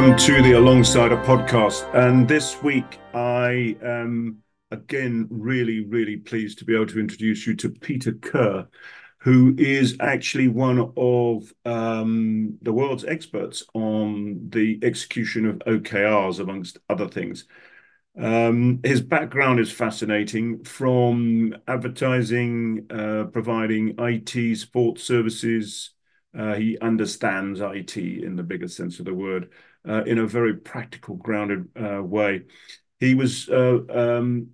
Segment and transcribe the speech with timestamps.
[0.00, 1.94] Welcome to the Alongsider podcast.
[1.94, 4.38] And this week, I am
[4.70, 8.66] again really, really pleased to be able to introduce you to Peter Kerr,
[9.18, 16.78] who is actually one of um, the world's experts on the execution of OKRs, amongst
[16.88, 17.44] other things.
[18.18, 25.90] Um, his background is fascinating from advertising, uh, providing IT support services,
[26.36, 29.50] uh, he understands IT in the biggest sense of the word
[29.88, 32.42] uh, in a very practical, grounded uh, way.
[32.98, 34.50] He was uh, um,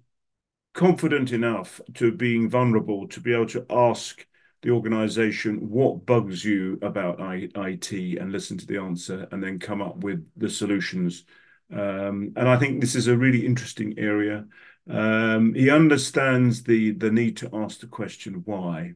[0.75, 4.25] confident enough to being vulnerable to be able to ask
[4.63, 9.83] the organization what bugs you about IT and listen to the answer and then come
[9.83, 11.25] up with the solutions.
[11.73, 14.47] Um, and I think this is a really interesting area.
[14.89, 18.95] Um, he understands the the need to ask the question why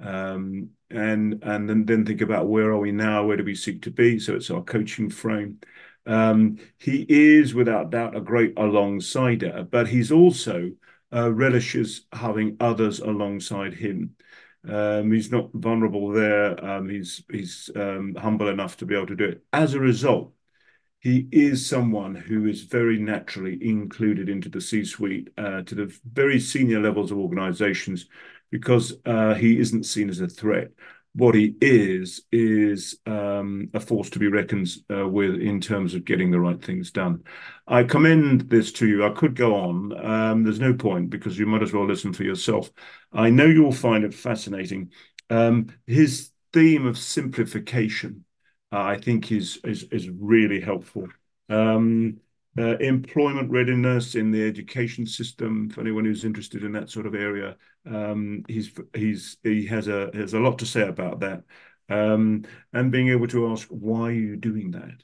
[0.00, 3.82] um, and and then, then think about where are we now, where do we seek
[3.82, 4.18] to be?
[4.18, 5.60] So it's our coaching frame.
[6.06, 10.72] Um, he is without doubt a great alongsider, but he's also
[11.12, 14.16] uh, relishes having others alongside him.
[14.68, 16.62] Um, he's not vulnerable there.
[16.64, 19.44] Um, he's he's um, humble enough to be able to do it.
[19.52, 20.32] As a result,
[21.00, 26.38] he is someone who is very naturally included into the C-suite, uh, to the very
[26.38, 28.06] senior levels of organizations,
[28.50, 30.68] because uh, he isn't seen as a threat.
[31.12, 36.04] What he is is um, a force to be reckoned uh, with in terms of
[36.04, 37.24] getting the right things done.
[37.66, 39.04] I commend this to you.
[39.04, 40.06] I could go on.
[40.06, 42.70] Um, there's no point because you might as well listen for yourself.
[43.12, 44.92] I know you'll find it fascinating.
[45.30, 48.24] Um, his theme of simplification,
[48.72, 51.08] uh, I think, is is is really helpful.
[51.48, 52.20] Um,
[52.58, 57.14] uh, employment readiness in the education system for anyone who's interested in that sort of
[57.14, 57.56] area.
[57.86, 61.44] Um, he's he's he has a has a lot to say about that,
[61.88, 65.02] um, and being able to ask why are you doing that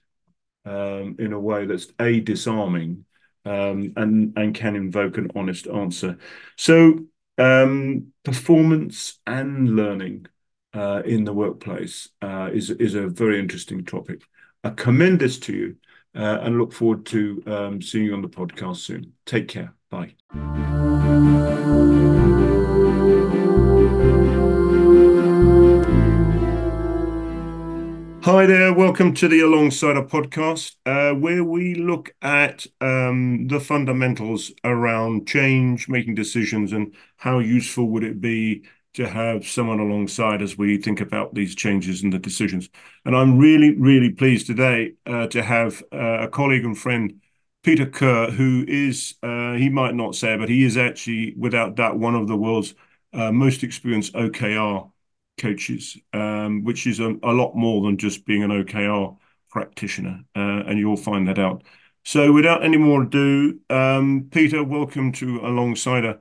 [0.64, 3.04] um, in a way that's a disarming
[3.44, 6.18] um, and and can invoke an honest answer.
[6.56, 7.06] So
[7.38, 10.26] um, performance and learning
[10.74, 14.22] uh, in the workplace uh, is is a very interesting topic.
[14.64, 15.76] I commend this to you
[16.22, 19.12] and look forward to um, seeing you on the podcast soon.
[19.24, 19.74] Take care.
[19.90, 20.14] Bye.
[28.26, 34.50] Hi there, welcome to the Alongsider podcast, uh, where we look at um, the fundamentals
[34.64, 38.64] around change, making decisions, and how useful would it be
[38.96, 42.70] to have someone alongside as we think about these changes and the decisions.
[43.04, 47.20] And I'm really, really pleased today uh, to have uh, a colleague and friend,
[47.62, 51.98] Peter Kerr, who is, uh, he might not say, but he is actually, without doubt,
[51.98, 52.74] one of the world's
[53.12, 54.90] most experienced OKR
[55.38, 59.16] coaches, um, which is a, lot more than just being an OKR
[59.50, 60.22] practitioner.
[60.34, 61.64] And you'll find that out.
[62.04, 66.18] So without any more ado, um, Peter, welcome to Alongsider.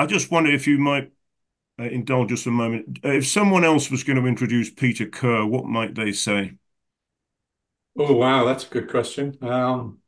[0.00, 1.12] I just wonder if you might
[1.78, 3.00] uh, indulge us a moment.
[3.04, 6.54] Uh, if someone else was going to introduce Peter Kerr, what might they say?
[7.98, 9.36] Oh, wow, that's a good question.
[9.42, 9.98] Um,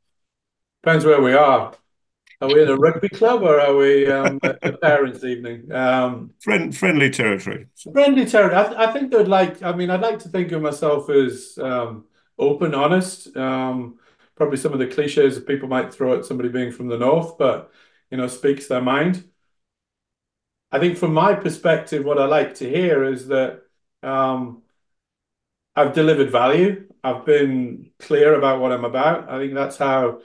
[0.81, 1.75] depends where we are.
[2.41, 5.71] Are we in a rugby club or are we um, at parents' evening?
[5.71, 7.67] Um, Friend, friendly territory.
[7.93, 8.55] Friendly territory.
[8.55, 9.61] I, I, think they'd like.
[9.61, 12.05] I mean, I'd like to think of myself as um,
[12.39, 13.37] open, honest.
[13.37, 13.99] Um,
[14.35, 17.37] probably some of the cliches that people might throw at somebody being from the north,
[17.37, 17.71] but
[18.09, 19.25] you know, speaks their mind.
[20.73, 23.61] I think from my perspective, what I like to hear is that
[24.01, 24.63] um,
[25.75, 26.91] I've delivered value.
[27.03, 29.29] I've been clear about what I'm about.
[29.29, 30.21] I think that's how,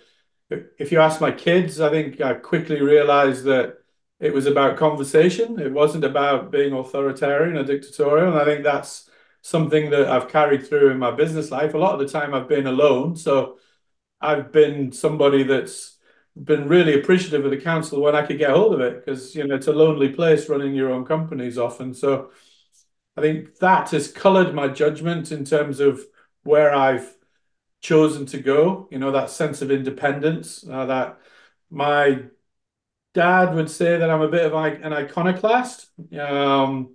[0.48, 3.74] if you ask my kids, I think I quickly realized that
[4.20, 5.60] it was about conversation.
[5.60, 8.28] It wasn't about being authoritarian or dictatorial.
[8.28, 9.10] And I think that's
[9.42, 11.74] something that I've carried through in my business life.
[11.74, 13.16] A lot of the time I've been alone.
[13.16, 13.58] So
[14.18, 15.97] I've been somebody that's
[16.44, 19.46] been really appreciative of the counsel when I could get hold of it because you
[19.46, 21.94] know it's a lonely place running your own companies often.
[21.94, 22.30] So
[23.16, 26.00] I think that has coloured my judgment in terms of
[26.44, 27.12] where I've
[27.80, 28.88] chosen to go.
[28.90, 30.64] You know that sense of independence.
[30.68, 31.18] Uh, that
[31.70, 32.22] my
[33.14, 35.90] dad would say that I'm a bit of an iconoclast.
[36.18, 36.94] Um,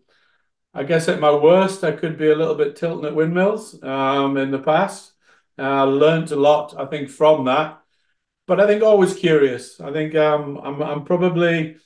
[0.74, 4.38] I guess at my worst, I could be a little bit tilting at windmills um,
[4.38, 5.12] in the past.
[5.58, 7.83] I uh, learned a lot, I think, from that
[8.48, 9.80] but I think always curious.
[9.80, 11.78] I think um, I'm I'm probably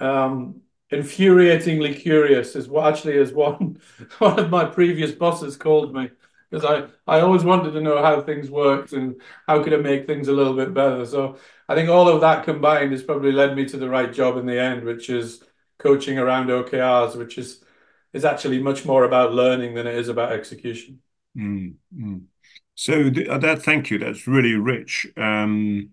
[0.00, 0.62] um,
[0.92, 3.80] infuriatingly curious is what actually is one
[4.18, 6.10] one of my previous bosses called me
[6.50, 6.64] because
[7.06, 10.28] I, I always wanted to know how things worked and how could I make things
[10.28, 11.06] a little bit better.
[11.06, 14.36] So I think all of that combined has probably led me to the right job
[14.36, 15.42] in the end, which is
[15.78, 17.64] coaching around OKRs, which is
[18.12, 21.00] is actually much more about learning than it is about execution.
[21.34, 22.22] Mm, mm.
[22.84, 23.98] So that, thank you.
[23.98, 25.06] That's really rich.
[25.16, 25.90] Um,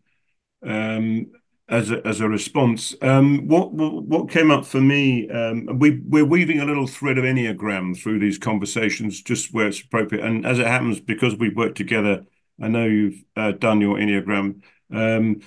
[0.66, 1.28] um,
[1.68, 2.96] as a, as a response.
[3.04, 5.30] Um, what what came up for me?
[5.72, 10.26] We we're weaving a little thread of enneagram through these conversations, just where it's appropriate.
[10.26, 12.26] And as it happens, because we've worked together,
[12.60, 14.64] I know you've uh, done your enneagram.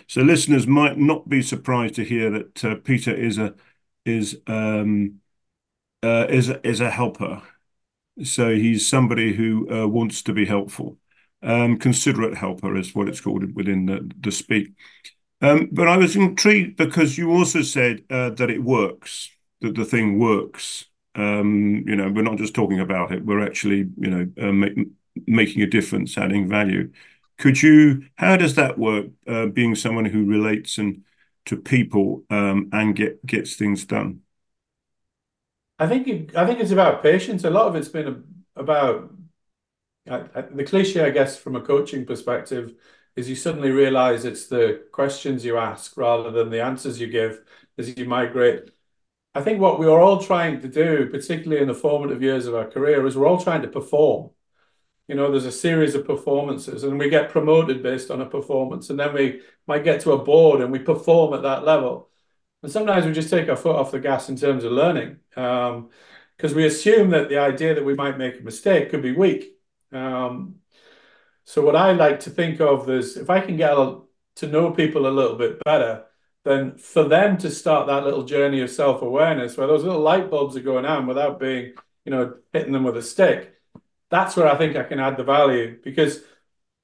[0.07, 3.57] So listeners might not be surprised to hear that uh, Peter is a
[4.05, 7.43] is uh, is is a helper.
[8.23, 10.99] So he's somebody who uh, wants to be helpful.
[11.43, 14.73] Um, considerate helper is what it's called within the the speak.
[15.41, 19.31] Um, but I was intrigued because you also said uh, that it works,
[19.61, 20.87] that the thing works.
[21.15, 24.75] Um, you know, we're not just talking about it; we're actually, you know, uh, make,
[25.27, 26.93] making a difference, adding value.
[27.39, 28.05] Could you?
[28.17, 29.07] How does that work?
[29.27, 31.03] Uh, being someone who relates and
[31.47, 34.21] to people um, and get gets things done.
[35.79, 37.45] I think it, I think it's about patience.
[37.45, 38.25] A lot of it's been
[38.57, 39.11] about
[40.07, 42.75] the cliche, I guess, from a coaching perspective
[43.15, 47.43] is you suddenly realize it's the questions you ask rather than the answers you give
[47.79, 48.71] as you migrate.
[49.35, 52.55] I think what we are all trying to do, particularly in the formative years of
[52.55, 54.31] our career, is we're all trying to perform.
[55.09, 58.91] You know, there's a series of performances, and we get promoted based on a performance,
[58.91, 62.11] and then we might get to a board and we perform at that level.
[62.63, 65.75] And sometimes we just take our foot off the gas in terms of learning, because
[65.75, 69.57] um, we assume that the idea that we might make a mistake could be weak.
[69.93, 70.57] Um,
[71.45, 73.75] so what I like to think of is if I can get
[74.37, 76.05] to know people a little bit better,
[76.45, 80.57] then for them to start that little journey of self-awareness where those little light bulbs
[80.57, 81.75] are going on without being,
[82.05, 83.55] you know, hitting them with a stick,
[84.11, 85.79] that's where I think I can add the value.
[85.83, 86.21] Because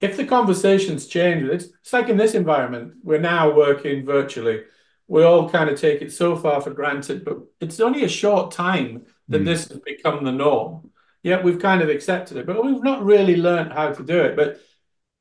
[0.01, 4.63] if the conversations change, it's, it's like in this environment, we're now working virtually.
[5.09, 8.53] We all kind of take it so far for granted, but it's only a short
[8.53, 9.45] time that mm.
[9.45, 10.91] this has become the norm
[11.29, 14.35] yeah, we've kind of accepted it, but we've not really learned how to do it.
[14.35, 14.61] But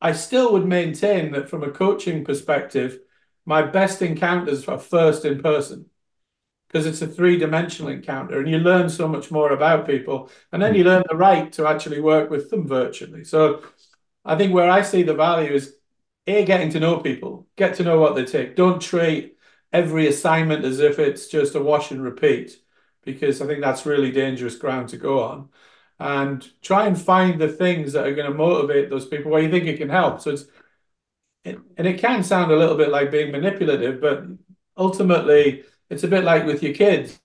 [0.01, 2.99] I still would maintain that from a coaching perspective,
[3.45, 5.89] my best encounters are first in person
[6.67, 10.29] because it's a three dimensional encounter and you learn so much more about people.
[10.51, 13.23] And then you learn the right to actually work with them virtually.
[13.23, 13.63] So
[14.25, 15.75] I think where I see the value is
[16.27, 18.55] A, getting to know people, get to know what they take.
[18.55, 19.37] Don't treat
[19.71, 22.57] every assignment as if it's just a wash and repeat
[23.03, 25.49] because I think that's really dangerous ground to go on
[25.99, 29.49] and try and find the things that are going to motivate those people where you
[29.49, 30.21] think it can help.
[30.21, 30.45] So it's
[31.45, 34.25] and it can sound a little bit like being manipulative, but
[34.75, 37.19] ultimately it's a bit like with your kids.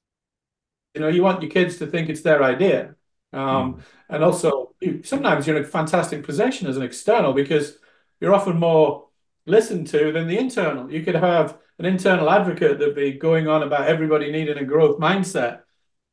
[0.94, 2.94] You know, you want your kids to think it's their idea.
[3.32, 3.80] Um, mm.
[4.10, 7.78] And also, you, sometimes you're in a fantastic position as an external because
[8.20, 9.08] you're often more
[9.46, 10.90] listened to than the internal.
[10.90, 15.00] You could have an internal advocate that be going on about everybody needing a growth
[15.00, 15.61] mindset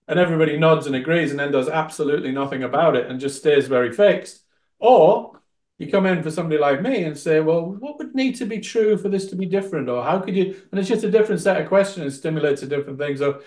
[0.10, 3.68] and everybody nods and agrees and then does absolutely nothing about it and just stays
[3.68, 4.42] very fixed.
[4.80, 5.40] Or
[5.78, 8.60] you come in for somebody like me and say, well, what would need to be
[8.60, 9.88] true for this to be different?
[9.88, 10.60] Or how could you?
[10.72, 13.18] And it's just a different set of questions, stimulates a different thing.
[13.18, 13.42] So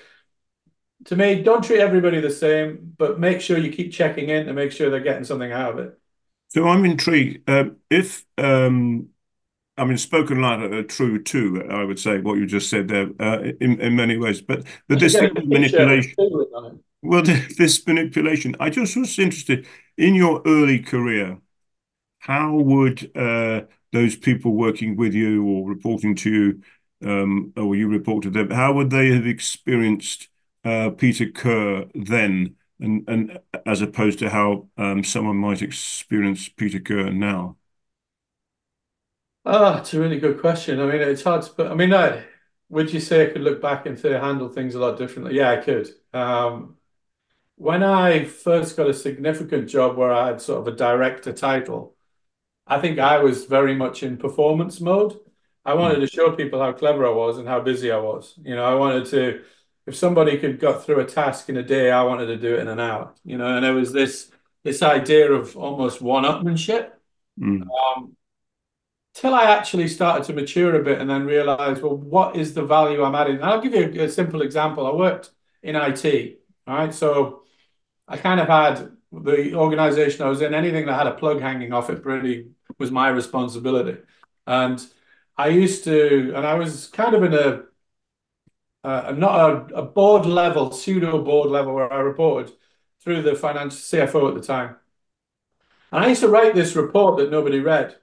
[1.06, 4.52] to me, don't treat everybody the same, but make sure you keep checking in to
[4.52, 5.98] make sure they're getting something out of it.
[6.50, 7.50] So I'm intrigued.
[7.50, 9.08] Uh, if um,
[9.76, 13.08] I mean, spoken like a true two, I would say what you just said there
[13.18, 14.42] uh, in, in many ways.
[14.42, 16.18] But, but this manipulation,
[17.02, 21.38] well, this manipulation, I just was interested in your early career.
[22.20, 23.62] How would uh,
[23.92, 26.62] those people working with you or reporting to you,
[27.08, 30.28] um, or you report to them, how would they have experienced
[30.64, 36.80] uh, Peter Kerr then, and and as opposed to how um, someone might experience Peter
[36.80, 37.56] Kerr now?
[39.44, 40.80] Ah, it's a really good question.
[40.80, 41.66] I mean, it's hard to put.
[41.66, 42.24] I mean, I,
[42.68, 45.34] would you say I could look back and say I handle things a lot differently?
[45.36, 45.88] Yeah, I could.
[46.12, 46.76] Um,
[47.56, 51.96] when I first got a significant job where I had sort of a director title,
[52.66, 55.18] I think I was very much in performance mode.
[55.64, 58.34] I wanted to show people how clever I was and how busy I was.
[58.44, 59.44] You know, I wanted to,
[59.86, 62.60] if somebody could got through a task in a day, I wanted to do it
[62.60, 63.14] in an hour.
[63.24, 64.30] You know, and there was this
[64.64, 66.92] this idea of almost one-upmanship.
[67.40, 67.66] Mm.
[67.68, 68.16] Um,
[69.14, 72.62] till I actually started to mature a bit and then realized, well, what is the
[72.62, 73.36] value I'm adding?
[73.36, 74.86] And I'll give you a, a simple example.
[74.86, 75.30] I worked
[75.62, 76.92] in IT, right?
[76.94, 77.42] So
[78.08, 81.72] I kind of had the organization I was in, anything that had a plug hanging
[81.72, 84.00] off it really was my responsibility.
[84.46, 84.84] And
[85.36, 87.62] I used to, and I was kind of in a,
[88.84, 92.52] uh, not a, a board level, pseudo board level where I reported
[93.00, 94.76] through the financial CFO at the time.
[95.92, 97.96] And I used to write this report that nobody read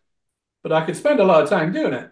[0.64, 2.12] but I could spend a lot of time doing it.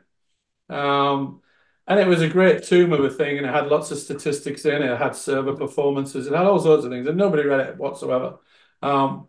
[0.69, 1.41] Um,
[1.87, 4.65] and it was a great tomb of a thing, and it had lots of statistics
[4.65, 4.91] in it.
[4.91, 8.39] It had server performances, it had all sorts of things, and nobody read it whatsoever.
[8.81, 9.27] Um,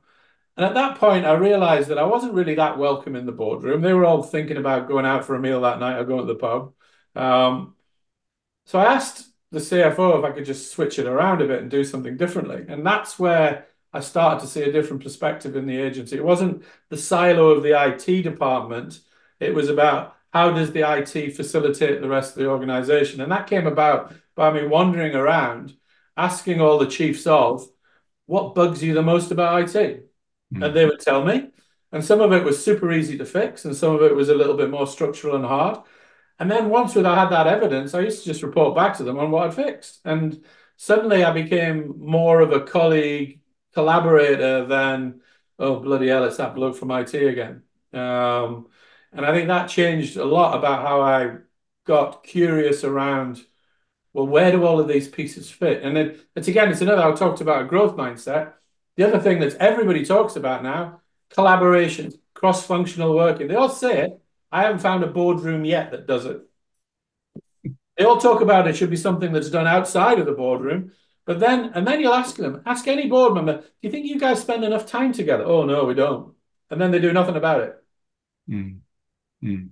[0.56, 3.82] And at that point, I realized that I wasn't really that welcome in the boardroom.
[3.82, 6.32] They were all thinking about going out for a meal that night or going to
[6.32, 6.74] the pub.
[7.16, 7.76] Um,
[8.66, 11.70] so I asked the CFO if I could just switch it around a bit and
[11.70, 12.64] do something differently.
[12.68, 16.16] And that's where I started to see a different perspective in the agency.
[16.16, 19.00] It wasn't the silo of the IT department.
[19.40, 23.20] It was about how does the IT facilitate the rest of the organization?
[23.20, 25.74] And that came about by me wandering around,
[26.16, 27.66] asking all the chiefs of
[28.26, 30.10] what bugs you the most about IT?
[30.54, 30.66] Mm.
[30.66, 31.50] And they would tell me.
[31.90, 34.34] And some of it was super easy to fix, and some of it was a
[34.34, 35.78] little bit more structural and hard.
[36.38, 39.18] And then once I had that evidence, I used to just report back to them
[39.18, 40.00] on what I'd fixed.
[40.04, 40.44] And
[40.76, 43.40] suddenly I became more of a colleague,
[43.72, 45.20] collaborator than,
[45.58, 47.62] oh, bloody hell, it's that bloke from IT again.
[47.92, 48.66] Um,
[49.12, 51.36] and I think that changed a lot about how I
[51.86, 53.40] got curious around,
[54.12, 55.82] well, where do all of these pieces fit?
[55.82, 58.52] And then it's again, it's another, I talked about a growth mindset.
[58.96, 61.00] The other thing that everybody talks about now,
[61.30, 63.48] collaboration, cross-functional working.
[63.48, 66.42] They all say it, I haven't found a boardroom yet that does it.
[67.96, 70.92] They all talk about it should be something that's done outside of the boardroom.
[71.26, 74.18] But then, and then you'll ask them, ask any board member, do you think you
[74.18, 75.44] guys spend enough time together?
[75.44, 76.34] Oh, no, we don't.
[76.70, 77.76] And then they do nothing about it.
[78.48, 78.78] Mm.
[79.42, 79.70] Mm.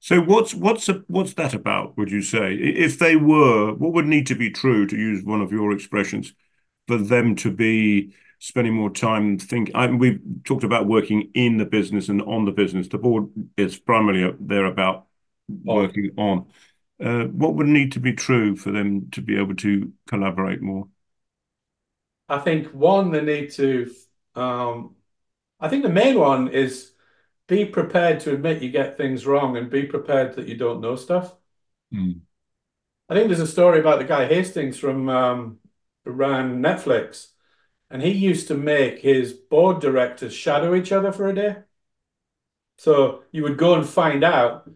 [0.00, 1.96] So what's what's a, what's that about?
[1.98, 5.42] Would you say if they were, what would need to be true to use one
[5.42, 6.32] of your expressions
[6.86, 11.66] for them to be spending more time think I, we've talked about working in the
[11.66, 15.06] business and on the business the board is primarily there about
[15.64, 16.46] working on
[17.04, 20.88] uh, what would need to be true for them to be able to collaborate more
[22.28, 23.94] i think one they need to
[24.34, 24.96] um,
[25.60, 26.92] i think the main one is
[27.50, 30.96] be prepared to admit you get things wrong and be prepared that you don't know
[30.96, 31.34] stuff
[31.92, 32.18] mm.
[33.10, 35.58] i think there's a story about the guy hastings from um,
[36.06, 37.26] ran netflix
[37.90, 41.56] and he used to make his board directors shadow each other for a day.
[42.78, 44.70] So you would go and find out.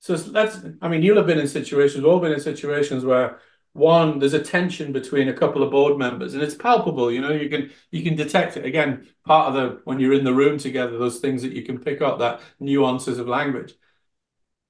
[0.00, 3.40] So let's, I mean, you'll have been in situations, we've all been in situations where
[3.76, 7.10] one, there's a tension between a couple of board members, and it's palpable.
[7.12, 8.64] You know, you can you can detect it.
[8.64, 11.78] Again, part of the when you're in the room together, those things that you can
[11.78, 13.74] pick up, that nuances of language.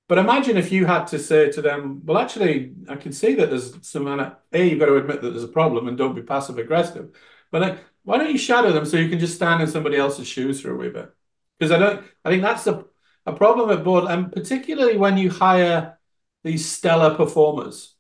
[0.09, 3.51] But imagine if you had to say to them, well, actually, I can see that
[3.51, 6.59] there's some, A, you've got to admit that there's a problem and don't be passive
[6.59, 7.11] aggressive.
[7.51, 10.29] But like, why don't you shadow them so you can just stand in somebody else's
[10.29, 11.11] shoes for a wee bit?
[11.59, 12.07] Because I don't.
[12.25, 12.85] I think that's a
[13.27, 15.99] a problem at board, and particularly when you hire
[16.45, 17.96] these stellar performers.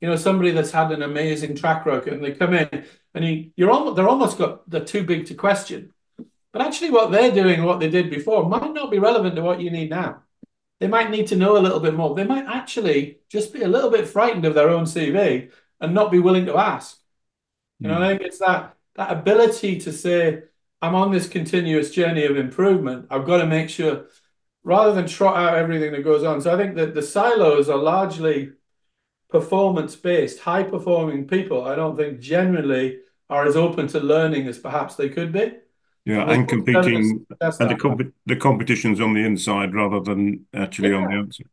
[0.00, 3.50] You know, somebody that's had an amazing track record, and they come in, and you,
[3.56, 5.92] you're almost they're almost got they're too big to question.
[6.52, 9.60] But actually, what they're doing, what they did before, might not be relevant to what
[9.60, 10.22] you need now.
[10.80, 12.14] They might need to know a little bit more.
[12.14, 15.50] They might actually just be a little bit frightened of their own CV
[15.80, 16.98] and not be willing to ask.
[17.80, 18.02] You know, mm.
[18.02, 20.42] I think it's that that ability to say,
[20.82, 23.06] I'm on this continuous journey of improvement.
[23.10, 24.06] I've got to make sure,
[24.64, 26.40] rather than trot out everything that goes on.
[26.40, 28.52] So I think that the silos are largely
[29.28, 31.64] performance based, high performing people.
[31.64, 32.98] I don't think generally
[33.30, 35.52] are as open to learning as perhaps they could be.
[36.04, 40.90] Yeah, and, and competing, and the, comp- the competition's on the inside rather than actually
[40.90, 40.96] yeah.
[40.96, 41.46] on the outside.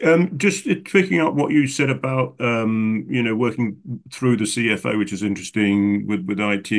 [0.00, 3.78] Um, just picking up what you said about um, you know working
[4.12, 6.70] through the CFO, which is interesting with with IT,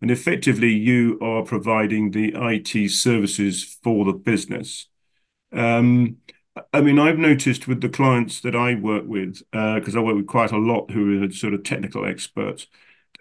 [0.00, 4.88] and effectively you are providing the IT services for the business.
[5.52, 6.16] Um,
[6.72, 10.16] I mean, I've noticed with the clients that I work with, because uh, I work
[10.16, 12.66] with quite a lot who are sort of technical experts,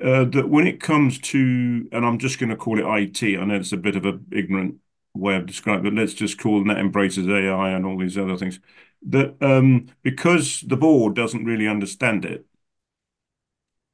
[0.04, 3.38] uh, that when it comes to, and I'm just going to call it IT.
[3.38, 4.78] I know it's a bit of an ignorant
[5.16, 8.60] way of describing, but let's just call that embraces AI and all these other things
[9.08, 12.46] that um, because the board doesn't really understand it,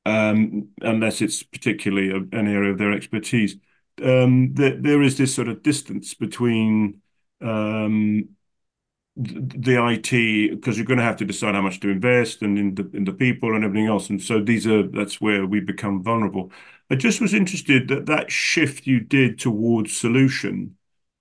[0.06, 3.56] um, unless it's particularly a, an area of their expertise,
[4.04, 7.02] um, that there is this sort of distance between
[7.42, 8.30] um,
[9.16, 12.76] the IT because you're going to have to decide how much to invest and in
[12.76, 16.02] the in the people and everything else, and so these are that's where we become
[16.04, 16.52] vulnerable.
[16.90, 20.76] I just was interested that that shift you did towards solution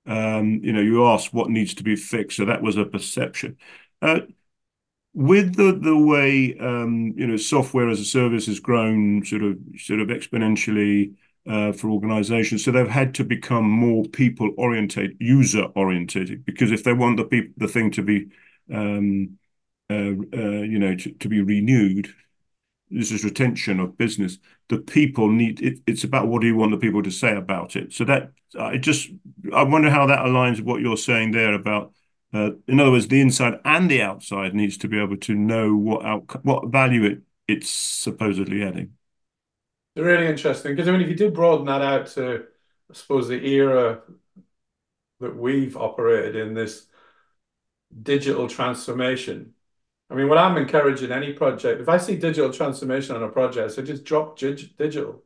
[0.07, 3.59] um, you know, you asked what needs to be fixed, so that was a perception.
[4.02, 4.21] Uh,
[5.14, 9.59] with the the way um, you know software as a service has grown sort of
[9.78, 11.14] sort of exponentially
[11.49, 16.85] uh, for organizations, so they've had to become more people oriented, user oriented, because if
[16.85, 18.26] they want the the thing to be
[18.73, 19.38] um,
[19.90, 19.95] uh,
[20.35, 22.12] uh, you know to, to be renewed,
[22.90, 24.38] this is retention of business.
[24.69, 27.76] The people need it, it's about what do you want the people to say about
[27.76, 27.93] it.
[27.95, 29.11] So that I just
[29.55, 31.93] I wonder how that aligns with what you're saying there about.
[32.35, 35.75] Uh, in other words, the inside and the outside needs to be able to know
[35.75, 38.98] what out, what value it it's supposedly adding.
[39.97, 42.47] Really interesting because I mean, if you do broaden that out to
[42.90, 44.02] I suppose the era
[45.21, 46.87] that we've operated in this
[48.02, 49.54] digital transformation.
[50.11, 53.73] I mean, what I'm encouraging any project, if I see digital transformation on a project,
[53.73, 55.23] say just drop digital.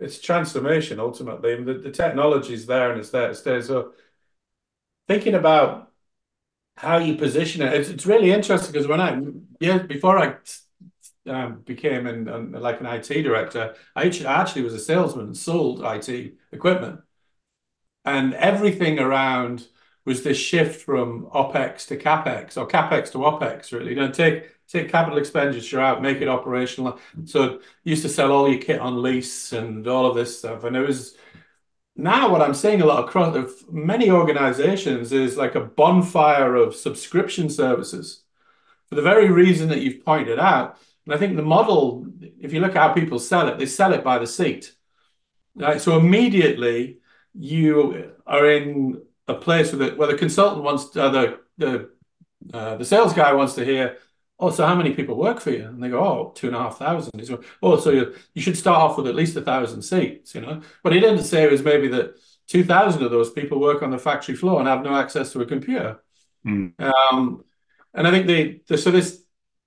[0.00, 1.62] It's transformation ultimately.
[1.64, 3.62] The, the technology is there and it's there to stay.
[3.62, 3.92] So
[5.08, 5.90] thinking about
[6.76, 9.20] how you position it, it's, it's really interesting because when I,
[9.60, 10.36] yeah, before I
[11.26, 15.82] um, became an, an, like an IT director, I actually, was a salesman and sold
[15.84, 17.00] IT equipment.
[18.04, 19.66] And everything around
[20.04, 23.90] was this shift from OpEx to CapEx or CapEx to OpEx, really.
[23.90, 26.98] You know, take take capital expenditure out, make it operational.
[27.24, 30.64] So used to sell all your kit on lease and all of this stuff.
[30.64, 31.16] And it was
[31.94, 36.74] now what I'm seeing a lot across of many organizations is like a bonfire of
[36.74, 38.22] subscription services
[38.88, 40.78] for the very reason that you've pointed out.
[41.04, 42.06] And I think the model,
[42.40, 44.72] if you look at how people sell it, they sell it by the seat.
[45.56, 45.80] Right?
[45.80, 46.98] So immediately
[47.34, 51.90] you are in a place where the, where the consultant wants uh, the the
[52.54, 53.98] uh, the sales guy wants to hear,
[54.38, 55.64] oh, so how many people work for you?
[55.64, 57.18] And they go, oh, two and a half thousand.
[57.18, 60.34] He's going, oh, so you, you should start off with at least a thousand seats,
[60.34, 60.60] you know.
[60.82, 62.14] What he didn't say was maybe that
[62.46, 65.40] two thousand of those people work on the factory floor and have no access to
[65.40, 66.00] a computer.
[66.46, 66.80] Mm.
[66.80, 67.44] Um,
[67.92, 69.18] and I think they, the, so this.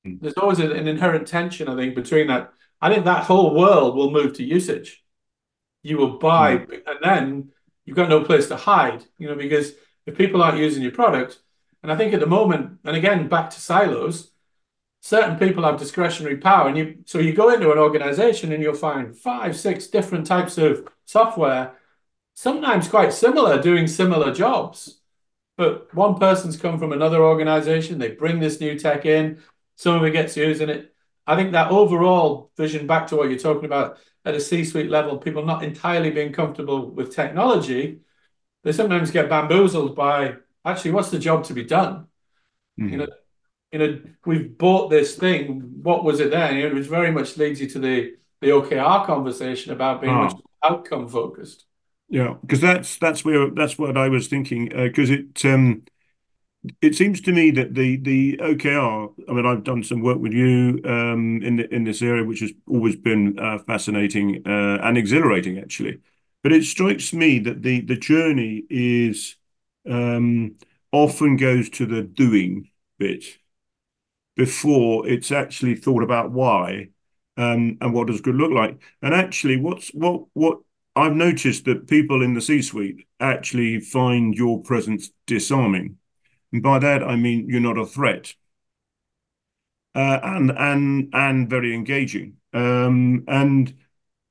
[0.05, 2.53] There's always an inherent tension, I think, between that.
[2.81, 5.03] I think that whole world will move to usage.
[5.83, 6.81] You will buy, mm.
[6.87, 7.51] and then
[7.85, 9.73] you've got no place to hide, you know, because
[10.05, 11.39] if people aren't using your product,
[11.83, 14.31] and I think at the moment, and again, back to silos,
[15.01, 16.67] certain people have discretionary power.
[16.67, 20.57] And you so you go into an organization and you'll find five, six different types
[20.57, 21.75] of software,
[22.33, 25.01] sometimes quite similar, doing similar jobs.
[25.57, 29.39] But one person's come from another organization, they bring this new tech in,
[29.75, 30.93] some of it gets used in it.
[31.27, 35.17] I think that overall vision back to what you're talking about at a C-suite level,
[35.17, 37.99] people not entirely being comfortable with technology,
[38.63, 42.07] they sometimes get bamboozled by actually what's the job to be done.
[42.79, 42.89] Mm-hmm.
[42.89, 43.07] You know,
[43.71, 45.81] you know, we've bought this thing.
[45.83, 46.55] What was it then?
[46.55, 50.13] You know, it was very much leads you to the the OKR conversation about being
[50.13, 50.29] oh.
[50.63, 51.65] outcome focused.
[52.09, 54.69] Yeah, because that's that's where that's what I was thinking.
[54.69, 55.83] Because uh, it um,
[56.81, 59.09] it seems to me that the the OKR.
[59.29, 62.39] I mean, I've done some work with you um, in the, in this area, which
[62.41, 65.99] has always been uh, fascinating uh, and exhilarating, actually.
[66.43, 69.35] But it strikes me that the the journey is
[69.89, 70.55] um,
[70.91, 73.25] often goes to the doing bit
[74.35, 76.89] before it's actually thought about why
[77.37, 78.81] um, and what does good look like.
[79.01, 80.59] And actually, what's what what
[80.95, 85.97] I've noticed that people in the C-suite actually find your presence disarming
[86.55, 88.33] and by that, I mean you're not a threat.
[89.93, 92.37] Uh, and and and very engaging.
[92.53, 93.75] Um, and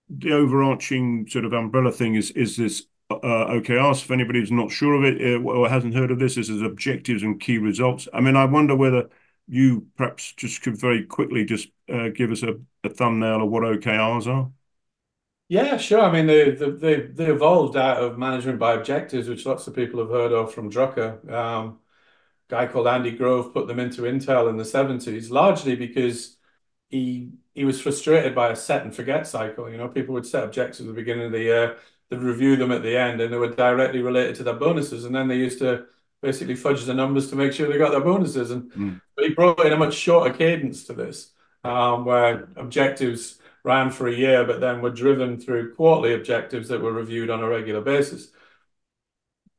[0.08, 4.04] the overarching sort of umbrella thing is is this uh, OKRs.
[4.04, 7.22] If anybody's not sure of it uh, or hasn't heard of this, this is objectives
[7.22, 8.08] and key results.
[8.14, 9.10] I mean, I wonder whether
[9.48, 13.64] you perhaps just could very quickly just uh, give us a, a, thumbnail of what
[13.64, 14.50] OKRs are.
[15.48, 16.00] Yeah, sure.
[16.00, 20.00] I mean, they, they they evolved out of management by objectives, which lots of people
[20.00, 21.30] have heard of from Drucker.
[21.30, 21.80] Um,
[22.48, 26.36] guy called Andy Grove put them into Intel in the 70s, largely because
[26.88, 29.70] he he was frustrated by a set and forget cycle.
[29.70, 31.76] You know, people would set objectives at the beginning of the year,
[32.10, 35.04] they'd review them at the end, and they were directly related to their bonuses.
[35.04, 35.86] And then they used to
[36.20, 38.50] basically fudge the numbers to make sure they got their bonuses.
[38.50, 39.00] And mm.
[39.18, 41.30] he brought in a much shorter cadence to this,
[41.62, 46.80] um, where objectives ran for a year, but then were driven through quarterly objectives that
[46.80, 48.30] were reviewed on a regular basis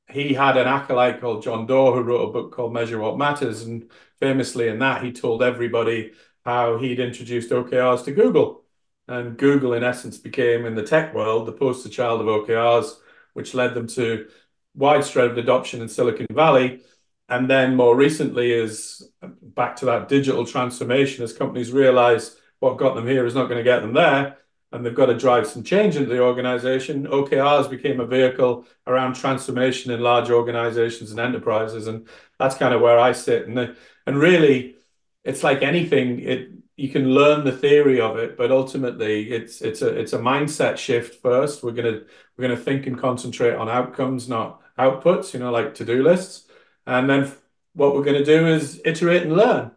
[0.10, 3.64] he had an acolyte called John Doerr who wrote a book called Measure What Matters.
[3.64, 3.90] And
[4.20, 6.14] famously, in that, he told everybody
[6.44, 8.64] how he'd introduced OKRs to Google.
[9.08, 12.96] And Google, in essence, became in the tech world the poster child of OKRs,
[13.34, 14.28] which led them to
[14.76, 16.82] widespread adoption in Silicon Valley.
[17.28, 22.96] And then more recently, is back to that digital transformation as companies realize what got
[22.96, 24.38] them here is not going to get them there
[24.76, 27.08] and they've got to drive some change into the organization.
[27.08, 32.08] OKRs became a vehicle around transformation in large organizations and enterprises, and
[32.38, 33.48] that's kind of where I sit.
[33.48, 34.76] And and really,
[35.24, 36.20] it's like anything.
[36.20, 40.20] It you can learn the theory of it, but ultimately, it's it's a it's a
[40.20, 41.22] mindset shift.
[41.22, 42.02] First, we're gonna
[42.38, 45.34] we're gonna think and concentrate on outcomes, not outputs.
[45.34, 46.50] You know, like to do lists,
[46.86, 47.32] and then
[47.74, 49.72] what we're gonna do is iterate and learn.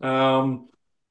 [0.00, 0.68] Um,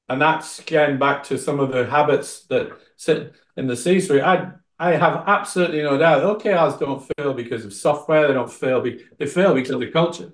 [0.10, 4.22] and that's again back to some of the habits that sit in the C-suite.
[4.22, 8.28] I I have absolutely no doubt OKRs don't fail because of software.
[8.28, 8.82] They don't fail.
[8.82, 10.34] Be, they fail because of the culture.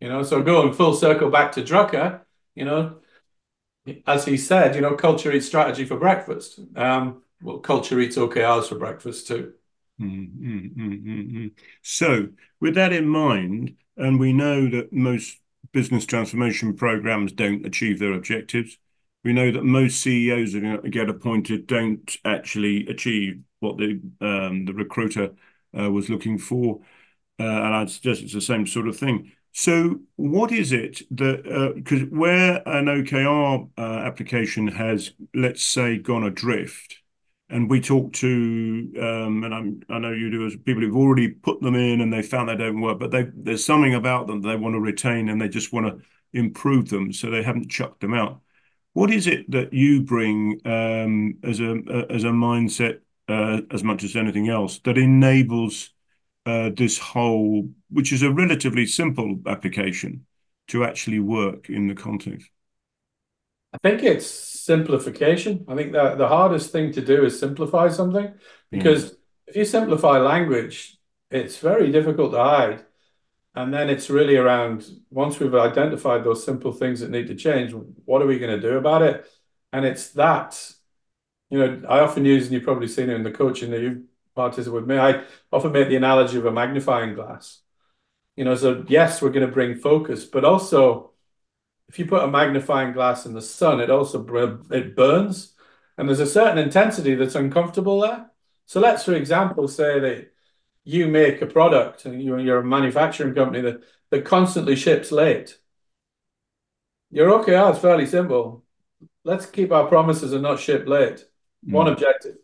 [0.00, 2.20] You know, so going full circle back to Drucker,
[2.54, 2.96] you know,
[4.06, 6.60] as he said, you know, culture eats strategy for breakfast.
[6.74, 9.52] Um, well, culture eats OKRs for breakfast too.
[10.00, 11.50] Mm, mm, mm,
[11.82, 12.28] so,
[12.60, 15.38] with that in mind, and we know that most
[15.72, 18.78] business transformation programs don't achieve their objectives.
[19.24, 24.74] We know that most CEOs to get appointed don't actually achieve what the um, the
[24.74, 25.30] recruiter
[25.78, 26.80] uh, was looking for,
[27.40, 29.32] uh, and I'd suggest it's the same sort of thing.
[29.52, 35.98] So, what is it that because uh, where an OKR uh, application has, let's say,
[35.98, 36.98] gone adrift,
[37.48, 41.28] and we talk to, um, and I'm, I know you do as people who've already
[41.28, 44.40] put them in and they found they don't work, but they, there's something about them
[44.40, 48.00] they want to retain and they just want to improve them, so they haven't chucked
[48.00, 48.40] them out.
[48.94, 54.04] What is it that you bring um, as a as a mindset, uh, as much
[54.04, 55.90] as anything else, that enables
[56.46, 60.26] uh, this whole, which is a relatively simple application,
[60.68, 62.48] to actually work in the context?
[63.72, 65.64] I think it's simplification.
[65.66, 68.32] I think that the hardest thing to do is simplify something
[68.70, 69.16] because mm.
[69.48, 70.96] if you simplify language,
[71.32, 72.84] it's very difficult to hide.
[73.54, 77.72] And then it's really around once we've identified those simple things that need to change,
[78.04, 79.26] what are we going to do about it?
[79.72, 80.72] And it's that,
[81.50, 84.02] you know, I often use, and you've probably seen it in the coaching that you've
[84.34, 87.60] participated with me, I often make the analogy of a magnifying glass.
[88.36, 91.12] You know, so yes, we're going to bring focus, but also
[91.88, 94.26] if you put a magnifying glass in the sun, it also
[94.70, 95.54] it burns,
[95.96, 98.30] and there's a certain intensity that's uncomfortable there.
[98.66, 100.32] So let's, for example, say that
[100.84, 105.58] you make a product and you're, a manufacturing company that, that constantly ships late.
[107.10, 108.64] Your OKR is fairly simple.
[109.24, 111.24] Let's keep our promises and not ship late.
[111.66, 111.72] Mm.
[111.72, 112.36] One objective.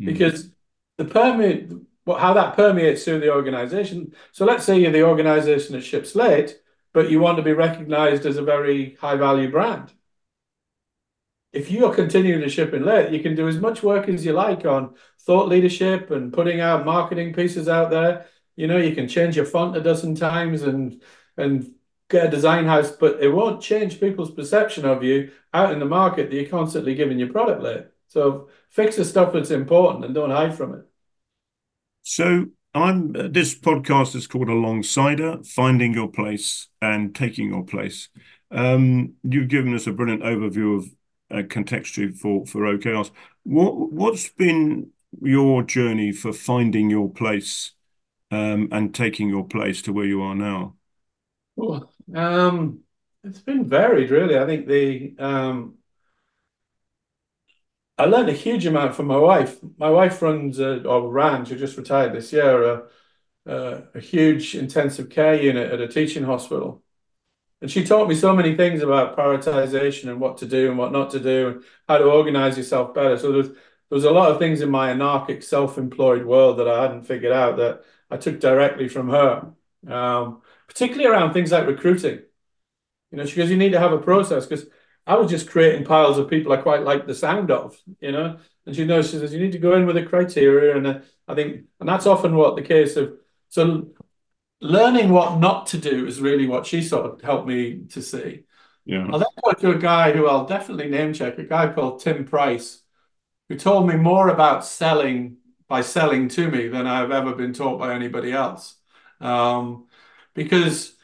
[0.00, 0.06] Mm.
[0.06, 0.50] Because
[0.96, 1.72] the permeate
[2.06, 4.12] how that permeates through the organization.
[4.32, 6.60] So let's say you're the organization that ships late,
[6.92, 9.92] but you want to be recognized as a very high value brand.
[11.52, 14.24] If you are continuing to ship in late, you can do as much work as
[14.24, 14.94] you like on
[15.24, 18.26] thought leadership and putting out marketing pieces out there.
[18.56, 21.02] You know, you can change your font a dozen times and
[21.36, 21.72] and
[22.08, 25.84] get a design house, but it won't change people's perception of you out in the
[25.86, 27.86] market that you're constantly giving your product late.
[28.08, 30.84] So fix the stuff that's important and don't hide from it.
[32.02, 38.08] So I'm this podcast is called Alongsider, Finding Your Place and Taking Your Place.
[38.50, 40.84] Um, you've given us a brilliant overview of
[41.30, 43.10] uh, contextually for for OKRs.
[43.44, 44.90] What what's been
[45.22, 47.72] your journey for finding your place
[48.30, 50.76] um, and taking your place to where you are now?
[51.56, 52.80] Well, um,
[53.22, 54.38] it's been varied, really.
[54.38, 55.78] I think the um,
[57.96, 59.58] I learned a huge amount from my wife.
[59.78, 62.82] My wife runs a, or ran, she just retired this year,
[63.46, 66.82] a, huge intensive care unit at a teaching hospital.
[67.60, 70.92] And she taught me so many things about prioritization and what to do and what
[70.92, 73.16] not to do and how to organize yourself better.
[73.16, 73.56] So there's
[73.94, 77.30] there was a lot of things in my anarchic self-employed world that I hadn't figured
[77.30, 79.52] out that I took directly from her.
[79.86, 82.22] Um, particularly around things like recruiting.
[83.12, 84.66] You know, she goes, you need to have a process because
[85.06, 88.38] I was just creating piles of people I quite like the sound of, you know.
[88.66, 90.98] And she knows she says you need to go in with a criteria, and uh,
[91.28, 93.12] I think, and that's often what the case of.
[93.48, 93.90] So,
[94.60, 98.42] learning what not to do is really what she sort of helped me to see.
[98.84, 99.06] Yeah.
[99.12, 102.24] I'll then go to a guy who I'll definitely name check, a guy called Tim
[102.24, 102.80] Price,
[103.48, 107.78] who told me more about selling by selling to me than I've ever been taught
[107.78, 108.76] by anybody else.
[109.20, 109.86] Um,
[110.34, 110.94] because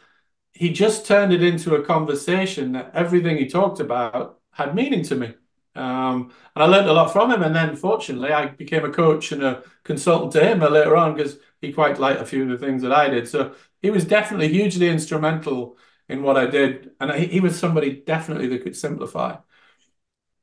[0.53, 5.15] he just turned it into a conversation that everything he talked about had meaning to
[5.15, 5.35] me.
[5.75, 7.43] Um, and I learned a lot from him.
[7.43, 11.39] And then, fortunately, I became a coach and a consultant to him later on because
[11.61, 13.29] he quite liked a few of the things that I did.
[13.29, 16.91] So he was definitely hugely instrumental in what I did.
[17.01, 19.37] And he, he was somebody definitely that could simplify.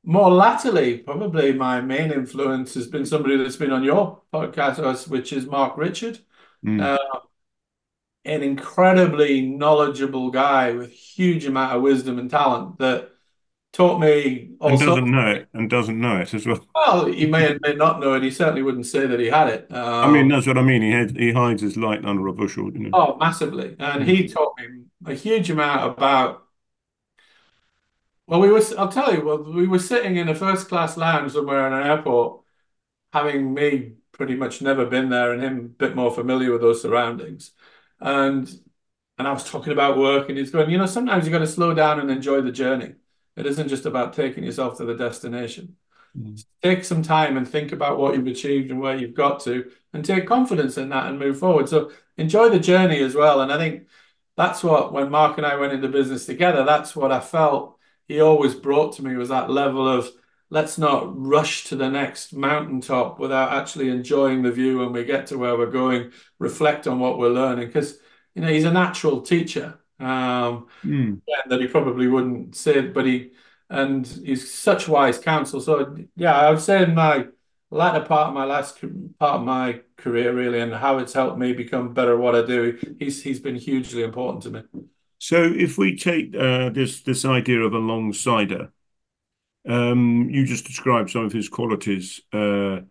[0.10, 5.34] More latterly, probably my main influence has been somebody that's been on your podcast, which
[5.34, 6.20] is Mark Richard.
[6.66, 6.82] Mm.
[6.82, 7.20] Uh,
[8.24, 13.10] an incredibly knowledgeable guy with huge amount of wisdom and talent that
[13.74, 16.66] taught me also and doesn't know it and doesn't know it as well.
[16.74, 18.24] Well, he may and may not know it.
[18.24, 19.68] He certainly wouldn't say that he had it.
[19.70, 20.84] Um, I mean, um, that's what I mean.
[20.84, 22.72] He had, he hides his light under a bushel.
[22.72, 22.90] You know?
[22.94, 24.34] Oh, massively, and he mm.
[24.34, 26.44] taught me a huge amount about.
[28.28, 28.62] Well, we were.
[28.78, 29.26] I'll tell you.
[29.26, 32.42] Well, we were sitting in a first class lounge somewhere in an airport,
[33.14, 36.82] having me pretty much never been there, and him a bit more familiar with those
[36.82, 37.52] surroundings
[38.00, 38.50] and
[39.18, 41.48] and I was talking about work, and he's going, you know, sometimes you've got to
[41.48, 42.94] slow down and enjoy the journey.
[43.36, 45.76] It isn't just about taking yourself to the destination.
[46.16, 46.44] Mm.
[46.62, 50.06] Take some time and think about what you've achieved and where you've got to, and
[50.06, 51.68] take confidence in that and move forward.
[51.68, 53.42] So enjoy the journey as well.
[53.42, 53.88] And I think
[54.36, 57.77] that's what when Mark and I went into business together, that's what I felt
[58.08, 60.10] he always brought to me was that level of
[60.50, 65.28] let's not rush to the next mountaintop without actually enjoying the view when we get
[65.28, 67.68] to where we're going, reflect on what we're learning.
[67.68, 68.00] Because,
[68.34, 71.22] you know, he's a natural teacher um, Mm.
[71.50, 73.32] that he probably wouldn't say, but he,
[73.70, 75.60] and he's such wise counsel.
[75.60, 77.28] So, yeah, I would say in my
[77.70, 78.80] latter part of my last
[79.20, 82.46] part of my career, really, and how it's helped me become better at what I
[82.46, 84.62] do, he's he's been hugely important to me.
[85.20, 88.72] So if we take uh, this this idea of a long-sider,
[89.68, 92.82] um, you just described some of his qualities uh,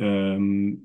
[0.00, 0.82] um,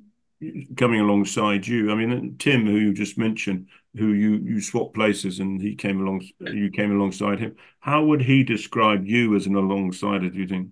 [0.78, 1.92] coming alongside you.
[1.92, 6.02] I mean, Tim, who you just mentioned, who you you swapped places and he came
[6.02, 7.56] along, you came alongside him.
[7.80, 10.20] How would he describe you as an alongside?
[10.20, 10.70] Do you think?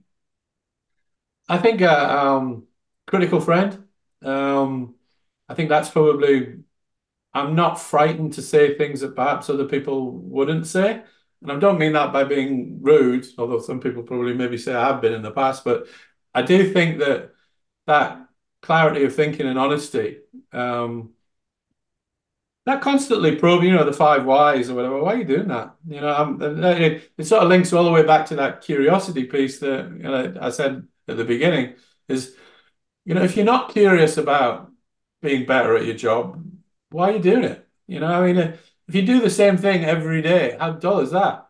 [1.47, 2.67] I think uh, um,
[3.07, 3.83] critical friend.
[4.21, 4.95] Um,
[5.47, 6.59] I think that's probably.
[7.39, 11.03] I'm not frightened to say things that perhaps other people wouldn't say.
[11.41, 14.87] And I don't mean that by being rude, although some people probably maybe say I
[14.87, 15.87] have been in the past, but
[16.33, 17.31] I do think that
[17.87, 18.27] that
[18.61, 20.19] clarity of thinking and honesty,
[20.51, 21.11] um,
[22.65, 25.01] that constantly probe, you know, the five whys or whatever.
[25.01, 25.75] Why are you doing that?
[25.87, 29.23] You know, um, it, it sort of links all the way back to that curiosity
[29.23, 31.75] piece that you know, I said at the beginning
[32.07, 32.35] is,
[33.05, 34.71] you know, if you're not curious about
[35.21, 36.43] being better at your job,
[36.89, 37.67] why are you doing it?
[37.87, 38.37] You know, I mean,
[38.87, 41.47] if you do the same thing every day, how dull is that?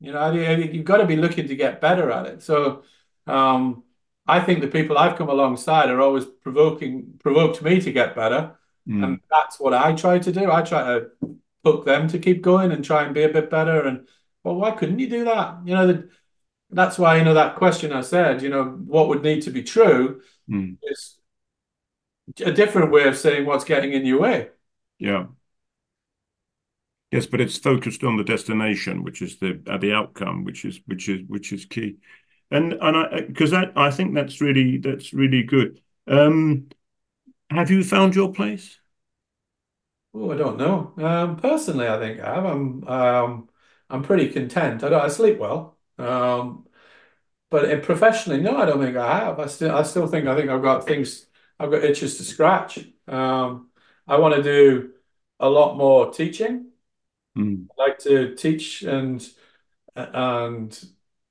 [0.00, 2.42] You know, you've got to be looking to get better at it.
[2.42, 2.82] So,
[3.26, 3.84] um,
[4.26, 8.56] I think the people I've come alongside are always provoking, provoked me to get better.
[8.88, 9.04] Mm.
[9.04, 10.50] And that's what I try to do.
[10.50, 11.10] I try to
[11.64, 13.82] hook them to keep going and try and be a bit better.
[13.82, 14.08] And
[14.42, 15.58] well, why couldn't you do that?
[15.64, 16.08] You know, the,
[16.70, 19.62] that's why, you know, that question I said, you know, what would need to be
[19.62, 20.76] true Mm.
[20.82, 21.16] is
[22.44, 24.50] a different way of saying what's getting in your way.
[24.98, 25.26] Yeah.
[27.10, 30.80] Yes, but it's focused on the destination, which is the uh, the outcome, which is
[30.86, 31.98] which is which is key.
[32.50, 35.80] And and I because that I think that's really that's really good.
[36.08, 36.68] Um,
[37.50, 38.78] have you found your place?
[40.14, 40.94] Oh, I don't know.
[40.98, 42.44] Um, personally, I think I have.
[42.44, 43.48] I'm um,
[43.90, 44.84] I'm pretty content.
[44.84, 45.02] I don't.
[45.02, 45.76] I sleep well.
[45.98, 46.66] Um,
[47.50, 49.40] but professionally, no, I don't think I have.
[49.40, 51.26] I still I still think I think I've got things.
[51.58, 52.78] I've got itches to scratch.
[53.08, 53.70] Um,
[54.06, 54.92] I want to do
[55.40, 56.70] a lot more teaching.
[57.36, 57.68] Mm.
[57.78, 59.26] I like to teach and
[59.96, 60.84] and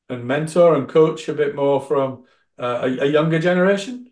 [0.09, 2.25] and mentor and coach a bit more from
[2.59, 4.11] uh, a, a younger generation.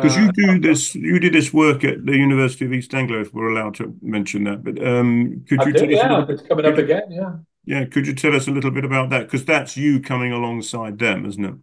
[0.00, 3.20] Because Uh, you do this, you did this work at the University of East Anglia,
[3.20, 4.62] if we're allowed to mention that.
[4.62, 6.04] But um, could I you do, tell us yeah.
[6.04, 7.36] little, It's coming up again, yeah.
[7.64, 9.24] yeah, could you tell us a little bit about that?
[9.26, 11.54] Because that's you coming alongside them, isn't it?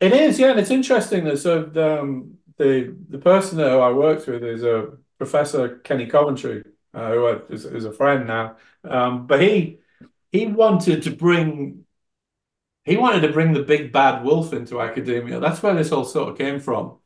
[0.00, 4.26] It is, yeah, and it's interesting that so um, the the person that I worked
[4.26, 8.56] with is a Professor Kenny Coventry, uh, who I, is, is a friend now.
[8.84, 9.78] Um, but he
[10.32, 11.86] he wanted to bring
[12.84, 15.40] he wanted to bring the big bad wolf into academia.
[15.40, 16.98] That's where this all sort of came from,